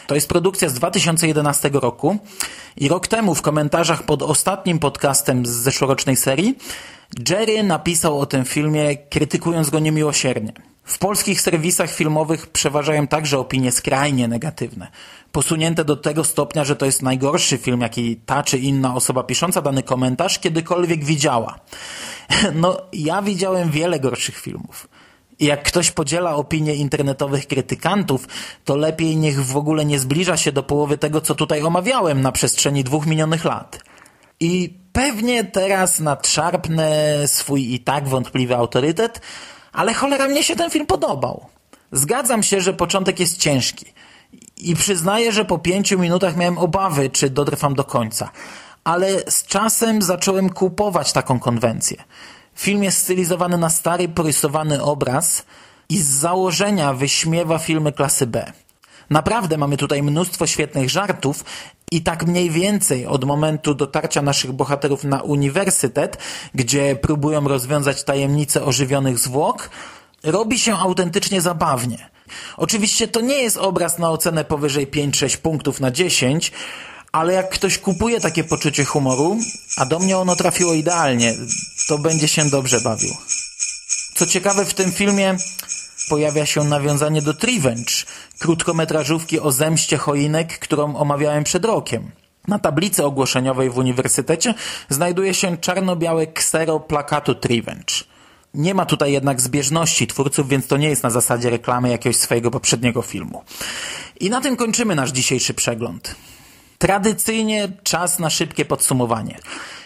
To 0.07 0.15
jest 0.15 0.29
produkcja 0.29 0.69
z 0.69 0.73
2011 0.73 1.69
roku 1.73 2.17
i 2.77 2.87
rok 2.87 3.07
temu 3.07 3.35
w 3.35 3.41
komentarzach 3.41 4.03
pod 4.03 4.21
ostatnim 4.21 4.79
podcastem 4.79 5.45
z 5.45 5.49
zeszłorocznej 5.49 6.15
serii 6.15 6.57
Jerry 7.29 7.63
napisał 7.63 8.19
o 8.19 8.25
tym 8.25 8.45
filmie, 8.45 8.97
krytykując 8.97 9.69
go 9.69 9.79
niemiłosiernie. 9.79 10.53
W 10.83 10.97
polskich 10.97 11.41
serwisach 11.41 11.91
filmowych 11.91 12.47
przeważają 12.47 13.07
także 13.07 13.39
opinie 13.39 13.71
skrajnie 13.71 14.27
negatywne. 14.27 14.87
Posunięte 15.31 15.85
do 15.85 15.95
tego 15.95 16.23
stopnia, 16.23 16.63
że 16.63 16.75
to 16.75 16.85
jest 16.85 17.01
najgorszy 17.01 17.57
film, 17.57 17.81
jaki 17.81 18.15
ta 18.15 18.43
czy 18.43 18.57
inna 18.57 18.95
osoba 18.95 19.23
pisząca 19.23 19.61
dany 19.61 19.83
komentarz 19.83 20.39
kiedykolwiek 20.39 21.05
widziała. 21.05 21.59
No, 22.53 22.77
ja 22.93 23.21
widziałem 23.21 23.71
wiele 23.71 23.99
gorszych 23.99 24.39
filmów. 24.39 24.87
Jak 25.39 25.63
ktoś 25.63 25.91
podziela 25.91 26.35
opinie 26.35 26.75
internetowych 26.75 27.47
krytykantów, 27.47 28.27
to 28.65 28.75
lepiej 28.75 29.17
niech 29.17 29.45
w 29.45 29.57
ogóle 29.57 29.85
nie 29.85 29.99
zbliża 29.99 30.37
się 30.37 30.51
do 30.51 30.63
połowy 30.63 30.97
tego, 30.97 31.21
co 31.21 31.35
tutaj 31.35 31.61
omawiałem 31.61 32.21
na 32.21 32.31
przestrzeni 32.31 32.83
dwóch 32.83 33.05
minionych 33.05 33.45
lat. 33.45 33.79
I 34.39 34.73
pewnie 34.93 35.43
teraz 35.43 35.99
nadszarpnę 35.99 37.17
swój 37.27 37.73
i 37.73 37.79
tak 37.79 38.07
wątpliwy 38.07 38.55
autorytet, 38.55 39.21
ale 39.73 39.93
cholera 39.93 40.27
mnie 40.27 40.43
się 40.43 40.55
ten 40.55 40.69
film 40.69 40.85
podobał. 40.85 41.45
Zgadzam 41.91 42.43
się, 42.43 42.61
że 42.61 42.73
początek 42.73 43.19
jest 43.19 43.37
ciężki. 43.37 43.85
I 44.57 44.75
przyznaję, 44.75 45.31
że 45.31 45.45
po 45.45 45.57
pięciu 45.57 45.99
minutach 45.99 46.37
miałem 46.37 46.57
obawy, 46.57 47.09
czy 47.09 47.29
dotrwam 47.29 47.75
do 47.75 47.83
końca. 47.83 48.31
Ale 48.83 49.31
z 49.31 49.45
czasem 49.45 50.01
zacząłem 50.01 50.49
kupować 50.49 51.13
taką 51.13 51.39
konwencję. 51.39 52.03
Film 52.55 52.83
jest 52.83 52.97
stylizowany 52.97 53.57
na 53.57 53.69
stary, 53.69 54.09
porysowany 54.09 54.83
obraz 54.83 55.45
i 55.89 55.97
z 55.97 56.07
założenia 56.07 56.93
wyśmiewa 56.93 57.57
filmy 57.59 57.91
klasy 57.91 58.27
B. 58.27 58.51
Naprawdę 59.09 59.57
mamy 59.57 59.77
tutaj 59.77 60.03
mnóstwo 60.03 60.47
świetnych 60.47 60.89
żartów 60.89 61.45
i 61.91 62.01
tak 62.01 62.27
mniej 62.27 62.49
więcej 62.49 63.07
od 63.07 63.23
momentu 63.23 63.73
dotarcia 63.73 64.21
naszych 64.21 64.51
bohaterów 64.51 65.03
na 65.03 65.21
uniwersytet, 65.21 66.17
gdzie 66.55 66.95
próbują 66.95 67.47
rozwiązać 67.47 68.03
tajemnice 68.03 68.63
ożywionych 68.63 69.19
zwłok, 69.19 69.69
robi 70.23 70.59
się 70.59 70.75
autentycznie 70.75 71.41
zabawnie. 71.41 72.09
Oczywiście 72.57 73.07
to 73.07 73.21
nie 73.21 73.35
jest 73.35 73.57
obraz 73.57 73.99
na 73.99 74.09
ocenę 74.09 74.45
powyżej 74.45 74.87
5-6 74.87 75.37
punktów 75.37 75.79
na 75.79 75.91
10, 75.91 76.51
ale 77.13 77.33
jak 77.33 77.49
ktoś 77.49 77.77
kupuje 77.77 78.19
takie 78.19 78.43
poczucie 78.43 78.85
humoru, 78.85 79.37
a 79.77 79.85
do 79.85 79.99
mnie 79.99 80.17
ono 80.17 80.35
trafiło 80.35 80.73
idealnie, 80.73 81.35
to 81.87 81.97
będzie 81.97 82.27
się 82.27 82.49
dobrze 82.49 82.81
bawił. 82.81 83.13
Co 84.13 84.27
ciekawe 84.27 84.65
w 84.65 84.73
tym 84.73 84.91
filmie, 84.91 85.35
pojawia 86.09 86.45
się 86.45 86.63
nawiązanie 86.63 87.21
do 87.21 87.33
Trivenge, 87.33 87.93
krótkometrażówki 88.39 89.39
o 89.39 89.51
zemście 89.51 89.97
choinek, 89.97 90.59
którą 90.59 90.95
omawiałem 90.95 91.43
przed 91.43 91.65
rokiem. 91.65 92.11
Na 92.47 92.59
tablicy 92.59 93.05
ogłoszeniowej 93.05 93.69
w 93.69 93.77
uniwersytecie 93.77 94.53
znajduje 94.89 95.33
się 95.33 95.57
czarno-białe 95.57 96.27
ksero 96.27 96.79
plakatu 96.79 97.35
Trivenge. 97.35 98.03
Nie 98.53 98.73
ma 98.73 98.85
tutaj 98.85 99.11
jednak 99.11 99.41
zbieżności 99.41 100.07
twórców, 100.07 100.47
więc 100.47 100.67
to 100.67 100.77
nie 100.77 100.89
jest 100.89 101.03
na 101.03 101.09
zasadzie 101.09 101.49
reklamy 101.49 101.89
jakiegoś 101.89 102.17
swojego 102.17 102.51
poprzedniego 102.51 103.01
filmu. 103.01 103.43
I 104.19 104.29
na 104.29 104.41
tym 104.41 104.55
kończymy 104.55 104.95
nasz 104.95 105.11
dzisiejszy 105.11 105.53
przegląd. 105.53 106.15
Tradycyjnie 106.83 107.69
czas 107.83 108.19
na 108.19 108.29
szybkie 108.29 108.65
podsumowanie. 108.65 109.39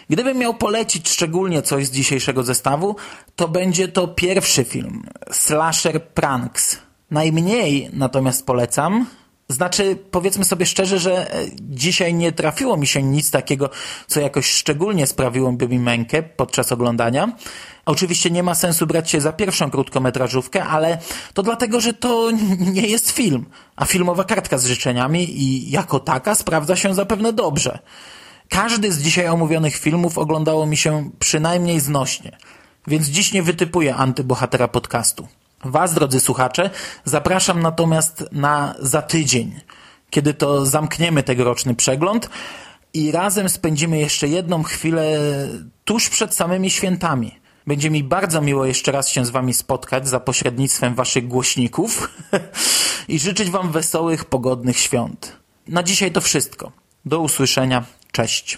Gdybym 0.10 0.38
miał 0.38 0.54
polecić 0.54 1.10
szczególnie 1.10 1.62
coś 1.62 1.86
z 1.86 1.92
dzisiejszego 1.92 2.44
zestawu, 2.44 2.96
to 3.36 3.48
będzie 3.48 3.88
to 3.88 4.08
pierwszy 4.08 4.64
film, 4.64 5.04
Slasher 5.32 6.04
Pranks. 6.04 6.78
Najmniej 7.12 7.90
natomiast 7.94 8.46
polecam, 8.46 9.06
znaczy, 9.50 9.98
powiedzmy 10.12 10.46
sobie 10.46 10.66
szczerze, 10.66 11.00
że 11.00 11.34
e, 11.34 11.46
dzisiaj 11.60 12.14
nie 12.14 12.32
trafiło 12.32 12.78
mi 12.78 12.88
się 12.88 13.04
nic 13.04 13.32
takiego, 13.32 13.70
co 14.08 14.20
jakoś 14.20 14.52
szczególnie 14.52 15.08
sprawiłoby 15.08 15.68
mi 15.68 15.80
mękę 15.80 16.24
podczas 16.24 16.72
oglądania. 16.72 17.32
Oczywiście 17.86 18.32
nie 18.32 18.44
ma 18.44 18.56
sensu 18.56 18.88
brać 18.88 19.10
się 19.10 19.22
za 19.22 19.34
pierwszą 19.34 19.72
krótkometrażówkę, 19.72 20.64
ale 20.64 20.98
to 21.34 21.44
dlatego, 21.44 21.82
że 21.82 21.94
to 21.94 22.32
nie 22.74 22.88
jest 22.88 23.12
film, 23.12 23.46
a 23.76 23.86
filmowa 23.86 24.24
kartka 24.24 24.58
z 24.58 24.66
życzeniami 24.66 25.42
i 25.42 25.72
jako 25.72 26.00
taka 26.00 26.36
sprawdza 26.36 26.76
się 26.76 26.94
zapewne 26.94 27.34
dobrze. 27.34 27.80
Każdy 28.50 28.92
z 28.92 29.02
dzisiaj 29.02 29.28
omówionych 29.28 29.76
filmów 29.76 30.18
oglądało 30.18 30.66
mi 30.66 30.78
się 30.78 31.10
przynajmniej 31.20 31.80
znośnie, 31.80 32.38
więc 32.88 33.08
dziś 33.08 33.34
nie 33.34 33.44
wytypuję 33.44 33.96
antybohatera 33.96 34.68
podcastu. 34.68 35.28
Was, 35.66 35.94
drodzy 35.94 36.20
słuchacze, 36.20 36.70
zapraszam 37.06 37.60
natomiast 37.60 38.26
na 38.32 38.76
za 38.80 39.02
tydzień, 39.02 39.60
kiedy 40.10 40.34
to 40.34 40.66
zamkniemy 40.66 41.24
tegoroczny 41.24 41.76
przegląd 41.76 42.30
i 42.94 43.12
razem 43.12 43.50
spędzimy 43.50 44.00
jeszcze 44.00 44.28
jedną 44.28 44.64
chwilę 44.64 45.20
tuż 45.86 46.10
przed 46.10 46.36
samymi 46.36 46.70
świętami. 46.70 47.40
Będzie 47.68 47.90
mi 47.90 48.04
bardzo 48.04 48.42
miło 48.42 48.66
jeszcze 48.66 48.92
raz 48.92 49.10
się 49.10 49.26
z 49.26 49.30
Wami 49.30 49.54
spotkać 49.54 50.08
za 50.08 50.20
pośrednictwem 50.20 50.96
Waszych 50.96 51.28
głośników 51.28 52.10
i 53.08 53.20
życzyć 53.20 53.50
Wam 53.50 53.72
wesołych, 53.72 54.26
pogodnych 54.26 54.78
świąt. 54.78 55.38
Na 55.68 55.84
dzisiaj 55.84 56.12
to 56.12 56.22
wszystko. 56.22 56.72
Do 57.06 57.20
usłyszenia. 57.20 57.86
Cześć. 58.12 58.58